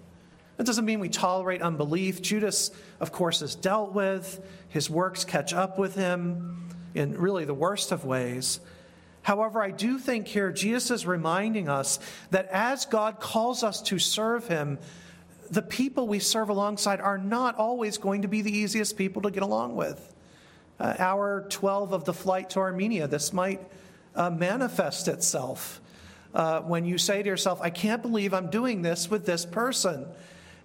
That 0.56 0.66
doesn't 0.66 0.84
mean 0.84 1.00
we 1.00 1.08
tolerate 1.08 1.62
unbelief. 1.62 2.20
Judas, 2.20 2.70
of 3.00 3.12
course, 3.12 3.42
is 3.42 3.54
dealt 3.54 3.92
with. 3.92 4.44
His 4.68 4.90
works 4.90 5.24
catch 5.24 5.52
up 5.52 5.78
with 5.78 5.94
him 5.94 6.68
in 6.94 7.18
really 7.18 7.44
the 7.44 7.54
worst 7.54 7.92
of 7.92 8.04
ways. 8.04 8.60
However, 9.22 9.62
I 9.62 9.70
do 9.70 9.98
think 9.98 10.28
here 10.28 10.52
Jesus 10.52 10.90
is 10.90 11.06
reminding 11.06 11.68
us 11.68 11.98
that 12.30 12.48
as 12.48 12.84
God 12.84 13.20
calls 13.20 13.64
us 13.64 13.80
to 13.82 13.98
serve 13.98 14.48
him, 14.48 14.78
the 15.50 15.62
people 15.62 16.06
we 16.06 16.18
serve 16.18 16.50
alongside 16.50 17.00
are 17.00 17.18
not 17.18 17.56
always 17.56 17.98
going 17.98 18.22
to 18.22 18.28
be 18.28 18.42
the 18.42 18.56
easiest 18.56 18.96
people 18.96 19.22
to 19.22 19.30
get 19.30 19.42
along 19.42 19.76
with 19.76 20.13
uh, 20.78 20.94
hour 20.98 21.46
12 21.48 21.92
of 21.92 22.04
the 22.04 22.12
flight 22.12 22.50
to 22.50 22.60
Armenia, 22.60 23.06
this 23.06 23.32
might 23.32 23.60
uh, 24.14 24.30
manifest 24.30 25.08
itself. 25.08 25.80
Uh, 26.34 26.60
when 26.62 26.84
you 26.84 26.98
say 26.98 27.22
to 27.22 27.28
yourself, 27.28 27.60
I 27.62 27.70
can't 27.70 28.02
believe 28.02 28.34
I'm 28.34 28.50
doing 28.50 28.82
this 28.82 29.08
with 29.08 29.24
this 29.24 29.46
person, 29.46 30.06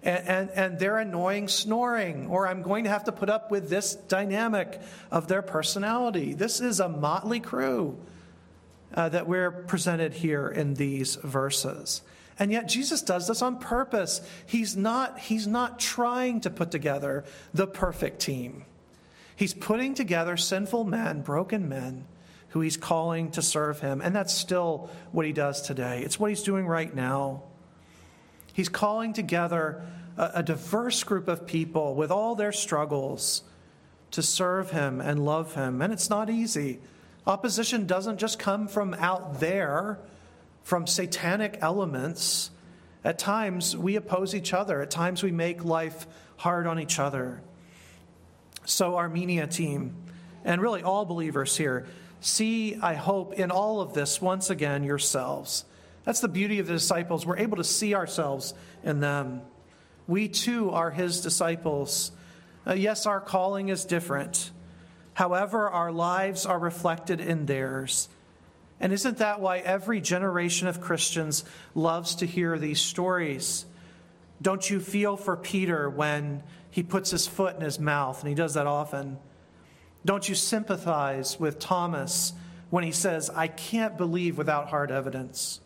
and, 0.02 0.26
and, 0.26 0.50
and 0.50 0.78
they're 0.78 0.98
annoying 0.98 1.46
snoring, 1.46 2.26
or 2.26 2.48
I'm 2.48 2.62
going 2.62 2.84
to 2.84 2.90
have 2.90 3.04
to 3.04 3.12
put 3.12 3.30
up 3.30 3.50
with 3.50 3.70
this 3.70 3.94
dynamic 3.94 4.80
of 5.10 5.28
their 5.28 5.42
personality. 5.42 6.34
This 6.34 6.60
is 6.60 6.80
a 6.80 6.88
motley 6.88 7.38
crew 7.38 7.98
uh, 8.94 9.10
that 9.10 9.28
we're 9.28 9.50
presented 9.50 10.12
here 10.12 10.48
in 10.48 10.74
these 10.74 11.16
verses. 11.16 12.02
And 12.38 12.50
yet 12.50 12.66
Jesus 12.66 13.02
does 13.02 13.28
this 13.28 13.42
on 13.42 13.58
purpose. 13.58 14.22
He's 14.46 14.76
not, 14.76 15.18
he's 15.18 15.46
not 15.46 15.78
trying 15.78 16.40
to 16.40 16.50
put 16.50 16.70
together 16.70 17.24
the 17.52 17.66
perfect 17.66 18.20
team. 18.20 18.64
He's 19.40 19.54
putting 19.54 19.94
together 19.94 20.36
sinful 20.36 20.84
men, 20.84 21.22
broken 21.22 21.66
men, 21.66 22.04
who 22.48 22.60
he's 22.60 22.76
calling 22.76 23.30
to 23.30 23.40
serve 23.40 23.80
him. 23.80 24.02
And 24.02 24.14
that's 24.14 24.34
still 24.34 24.90
what 25.12 25.24
he 25.24 25.32
does 25.32 25.62
today. 25.62 26.02
It's 26.02 26.20
what 26.20 26.28
he's 26.28 26.42
doing 26.42 26.66
right 26.66 26.94
now. 26.94 27.44
He's 28.52 28.68
calling 28.68 29.14
together 29.14 29.82
a, 30.18 30.30
a 30.34 30.42
diverse 30.42 31.02
group 31.04 31.26
of 31.26 31.46
people 31.46 31.94
with 31.94 32.10
all 32.10 32.34
their 32.34 32.52
struggles 32.52 33.42
to 34.10 34.20
serve 34.20 34.72
him 34.72 35.00
and 35.00 35.24
love 35.24 35.54
him. 35.54 35.80
And 35.80 35.90
it's 35.90 36.10
not 36.10 36.28
easy. 36.28 36.78
Opposition 37.26 37.86
doesn't 37.86 38.18
just 38.18 38.38
come 38.38 38.68
from 38.68 38.92
out 38.92 39.40
there, 39.40 40.00
from 40.64 40.86
satanic 40.86 41.56
elements. 41.62 42.50
At 43.02 43.18
times, 43.18 43.74
we 43.74 43.96
oppose 43.96 44.34
each 44.34 44.52
other. 44.52 44.82
At 44.82 44.90
times, 44.90 45.22
we 45.22 45.32
make 45.32 45.64
life 45.64 46.06
hard 46.36 46.66
on 46.66 46.78
each 46.78 46.98
other. 46.98 47.40
So, 48.70 48.96
Armenia 48.96 49.48
team, 49.48 49.96
and 50.44 50.62
really 50.62 50.84
all 50.84 51.04
believers 51.04 51.56
here, 51.56 51.88
see, 52.20 52.76
I 52.76 52.94
hope, 52.94 53.34
in 53.34 53.50
all 53.50 53.80
of 53.80 53.94
this 53.94 54.22
once 54.22 54.48
again 54.48 54.84
yourselves. 54.84 55.64
That's 56.04 56.20
the 56.20 56.28
beauty 56.28 56.60
of 56.60 56.68
the 56.68 56.74
disciples. 56.74 57.26
We're 57.26 57.38
able 57.38 57.56
to 57.56 57.64
see 57.64 57.96
ourselves 57.96 58.54
in 58.84 59.00
them. 59.00 59.42
We 60.06 60.28
too 60.28 60.70
are 60.70 60.92
his 60.92 61.20
disciples. 61.20 62.12
Uh, 62.64 62.74
yes, 62.74 63.06
our 63.06 63.20
calling 63.20 63.70
is 63.70 63.84
different. 63.84 64.52
However, 65.14 65.68
our 65.68 65.90
lives 65.90 66.46
are 66.46 66.58
reflected 66.58 67.20
in 67.20 67.46
theirs. 67.46 68.08
And 68.78 68.92
isn't 68.92 69.18
that 69.18 69.40
why 69.40 69.58
every 69.58 70.00
generation 70.00 70.68
of 70.68 70.80
Christians 70.80 71.44
loves 71.74 72.14
to 72.16 72.26
hear 72.26 72.56
these 72.56 72.80
stories? 72.80 73.66
Don't 74.40 74.70
you 74.70 74.78
feel 74.78 75.16
for 75.16 75.36
Peter 75.36 75.90
when 75.90 76.44
he 76.70 76.82
puts 76.82 77.10
his 77.10 77.26
foot 77.26 77.56
in 77.56 77.62
his 77.62 77.80
mouth, 77.80 78.20
and 78.20 78.28
he 78.28 78.34
does 78.34 78.54
that 78.54 78.66
often. 78.66 79.18
Don't 80.04 80.28
you 80.28 80.34
sympathize 80.34 81.38
with 81.38 81.58
Thomas 81.58 82.32
when 82.70 82.84
he 82.84 82.92
says, 82.92 83.28
I 83.30 83.48
can't 83.48 83.96
believe 83.96 84.38
without 84.38 84.68
hard 84.68 84.90
evidence? 84.90 85.60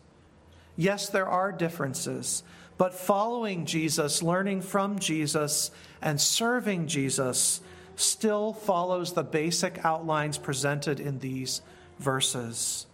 Yes, 0.75 1.07
there 1.07 1.27
are 1.27 1.51
differences, 1.51 2.43
but 2.77 2.93
following 2.93 3.65
Jesus, 3.65 4.21
learning 4.21 4.61
from 4.61 4.99
Jesus, 4.99 5.71
and 6.01 6.19
serving 6.19 6.87
Jesus 6.87 7.61
still 7.95 8.51
follows 8.51 9.13
the 9.13 9.23
basic 9.23 9.85
outlines 9.85 10.37
presented 10.37 10.99
in 10.99 11.19
these 11.19 11.61
verses. 11.99 12.87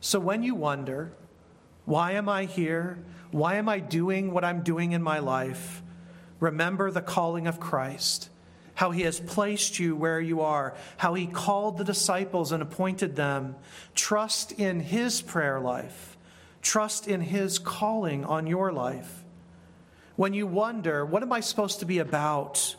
So 0.00 0.20
when 0.20 0.42
you 0.42 0.54
wonder, 0.54 1.12
why 1.84 2.12
am 2.12 2.28
I 2.28 2.44
here? 2.44 2.98
Why 3.32 3.56
am 3.56 3.68
I 3.68 3.80
doing 3.80 4.32
what 4.32 4.44
I'm 4.44 4.62
doing 4.62 4.92
in 4.92 5.02
my 5.02 5.18
life? 5.18 5.82
Remember 6.40 6.90
the 6.90 7.00
calling 7.00 7.46
of 7.46 7.60
Christ, 7.60 8.28
how 8.74 8.90
he 8.90 9.02
has 9.02 9.20
placed 9.20 9.78
you 9.78 9.94
where 9.94 10.20
you 10.20 10.40
are, 10.40 10.74
how 10.96 11.14
he 11.14 11.26
called 11.26 11.78
the 11.78 11.84
disciples 11.84 12.52
and 12.52 12.62
appointed 12.62 13.16
them. 13.16 13.56
Trust 13.94 14.52
in 14.52 14.80
his 14.80 15.22
prayer 15.22 15.60
life, 15.60 16.16
trust 16.62 17.06
in 17.06 17.20
his 17.20 17.58
calling 17.58 18.24
on 18.24 18.46
your 18.46 18.72
life. 18.72 19.24
When 20.16 20.32
you 20.32 20.46
wonder, 20.46 21.04
what 21.04 21.22
am 21.22 21.32
I 21.32 21.40
supposed 21.40 21.80
to 21.80 21.86
be 21.86 21.98
about? 21.98 22.76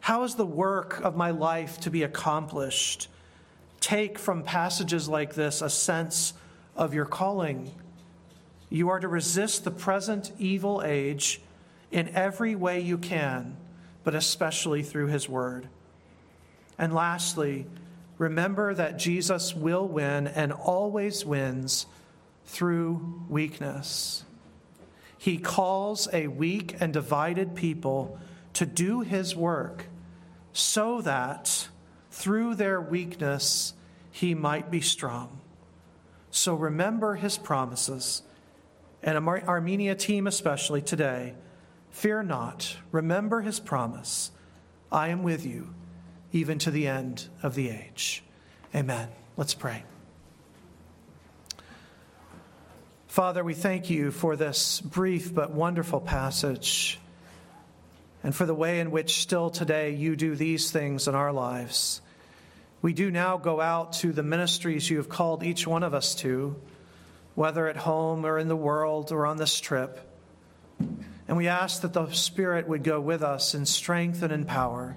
How 0.00 0.22
is 0.22 0.36
the 0.36 0.46
work 0.46 1.00
of 1.02 1.16
my 1.16 1.30
life 1.32 1.80
to 1.80 1.90
be 1.90 2.02
accomplished? 2.02 3.08
Take 3.80 4.18
from 4.18 4.42
passages 4.42 5.08
like 5.08 5.34
this 5.34 5.60
a 5.60 5.68
sense 5.68 6.32
of 6.76 6.94
your 6.94 7.04
calling. 7.04 7.72
You 8.70 8.88
are 8.88 9.00
to 9.00 9.08
resist 9.08 9.64
the 9.64 9.70
present 9.70 10.32
evil 10.38 10.82
age 10.84 11.42
in 11.90 12.08
every 12.14 12.54
way 12.54 12.80
you 12.80 12.98
can, 12.98 13.56
but 14.04 14.14
especially 14.14 14.82
through 14.82 15.06
his 15.06 15.28
word. 15.28 15.68
And 16.78 16.94
lastly, 16.94 17.66
remember 18.18 18.74
that 18.74 18.98
Jesus 18.98 19.54
will 19.54 19.86
win 19.86 20.26
and 20.26 20.52
always 20.52 21.24
wins 21.24 21.86
through 22.44 23.24
weakness. 23.28 24.24
He 25.18 25.38
calls 25.38 26.08
a 26.12 26.28
weak 26.28 26.76
and 26.80 26.92
divided 26.92 27.54
people 27.54 28.18
to 28.54 28.64
do 28.66 29.00
his 29.00 29.34
work 29.34 29.86
so 30.52 31.00
that 31.02 31.68
through 32.10 32.54
their 32.54 32.80
weakness 32.80 33.74
he 34.10 34.34
might 34.34 34.70
be 34.70 34.80
strong. 34.80 35.40
So 36.30 36.54
remember 36.54 37.14
his 37.14 37.38
promises, 37.38 38.22
and 39.02 39.16
Armenia 39.16 39.94
team 39.94 40.26
especially 40.26 40.82
today 40.82 41.34
Fear 41.98 42.22
not, 42.22 42.76
remember 42.92 43.40
his 43.40 43.58
promise. 43.58 44.30
I 44.92 45.08
am 45.08 45.24
with 45.24 45.44
you, 45.44 45.74
even 46.30 46.60
to 46.60 46.70
the 46.70 46.86
end 46.86 47.26
of 47.42 47.56
the 47.56 47.70
age. 47.70 48.22
Amen. 48.72 49.08
Let's 49.36 49.54
pray. 49.54 49.82
Father, 53.08 53.42
we 53.42 53.52
thank 53.52 53.90
you 53.90 54.12
for 54.12 54.36
this 54.36 54.80
brief 54.80 55.34
but 55.34 55.50
wonderful 55.50 56.00
passage 56.00 57.00
and 58.22 58.32
for 58.32 58.46
the 58.46 58.54
way 58.54 58.78
in 58.78 58.92
which 58.92 59.20
still 59.20 59.50
today 59.50 59.90
you 59.90 60.14
do 60.14 60.36
these 60.36 60.70
things 60.70 61.08
in 61.08 61.16
our 61.16 61.32
lives. 61.32 62.00
We 62.80 62.92
do 62.92 63.10
now 63.10 63.38
go 63.38 63.60
out 63.60 63.94
to 63.94 64.12
the 64.12 64.22
ministries 64.22 64.88
you 64.88 64.98
have 64.98 65.08
called 65.08 65.42
each 65.42 65.66
one 65.66 65.82
of 65.82 65.94
us 65.94 66.14
to, 66.16 66.54
whether 67.34 67.66
at 67.66 67.76
home 67.76 68.24
or 68.24 68.38
in 68.38 68.46
the 68.46 68.54
world 68.54 69.10
or 69.10 69.26
on 69.26 69.36
this 69.36 69.58
trip. 69.58 69.98
And 71.28 71.36
we 71.36 71.46
ask 71.46 71.82
that 71.82 71.92
the 71.92 72.10
Spirit 72.10 72.66
would 72.66 72.82
go 72.82 73.00
with 73.00 73.22
us 73.22 73.54
in 73.54 73.66
strength 73.66 74.22
and 74.22 74.32
in 74.32 74.46
power, 74.46 74.96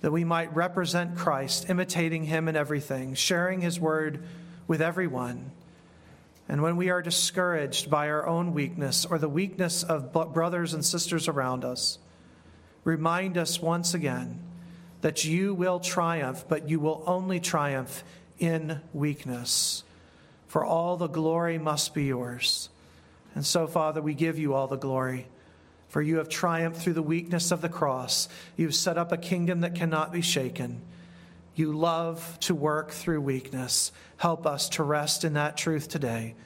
that 0.00 0.10
we 0.10 0.24
might 0.24 0.56
represent 0.56 1.16
Christ, 1.18 1.68
imitating 1.68 2.24
him 2.24 2.48
in 2.48 2.56
everything, 2.56 3.14
sharing 3.14 3.60
his 3.60 3.78
word 3.78 4.24
with 4.66 4.80
everyone, 4.80 5.50
And 6.50 6.62
when 6.62 6.76
we 6.76 6.90
are 6.90 7.00
discouraged 7.00 7.88
by 7.88 8.08
our 8.08 8.26
own 8.26 8.54
weakness 8.54 9.06
or 9.06 9.18
the 9.20 9.28
weakness 9.28 9.84
of 9.84 10.12
brothers 10.12 10.74
and 10.74 10.84
sisters 10.84 11.28
around 11.28 11.64
us, 11.64 12.00
remind 12.82 13.38
us 13.38 13.62
once 13.62 13.94
again 13.94 14.40
that 15.00 15.24
you 15.24 15.54
will 15.54 15.78
triumph, 15.78 16.44
but 16.48 16.68
you 16.68 16.80
will 16.80 17.04
only 17.06 17.38
triumph 17.38 18.02
in 18.40 18.80
weakness. 18.92 19.84
For 20.48 20.64
all 20.64 20.96
the 20.96 21.06
glory 21.06 21.56
must 21.56 21.94
be 21.94 22.06
yours. 22.06 22.68
And 23.36 23.46
so, 23.46 23.68
Father, 23.68 24.02
we 24.02 24.14
give 24.14 24.36
you 24.36 24.52
all 24.52 24.66
the 24.66 24.74
glory. 24.74 25.28
For 25.90 26.00
you 26.00 26.18
have 26.18 26.28
triumphed 26.28 26.80
through 26.80 26.94
the 26.94 27.02
weakness 27.02 27.50
of 27.50 27.60
the 27.60 27.68
cross. 27.68 28.28
You've 28.56 28.76
set 28.76 28.96
up 28.96 29.10
a 29.10 29.16
kingdom 29.16 29.60
that 29.60 29.74
cannot 29.74 30.12
be 30.12 30.22
shaken. 30.22 30.80
You 31.56 31.72
love 31.72 32.38
to 32.40 32.54
work 32.54 32.92
through 32.92 33.20
weakness. 33.20 33.90
Help 34.16 34.46
us 34.46 34.68
to 34.70 34.84
rest 34.84 35.24
in 35.24 35.34
that 35.34 35.56
truth 35.56 35.88
today. 35.88 36.36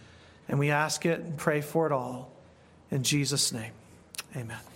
And 0.49 0.59
we 0.59 0.71
ask 0.71 1.05
it 1.05 1.21
and 1.21 1.37
pray 1.37 1.61
for 1.61 1.87
it 1.87 1.93
all. 1.93 2.33
In 2.91 3.03
Jesus' 3.03 3.53
name, 3.53 3.73
amen. 4.35 4.74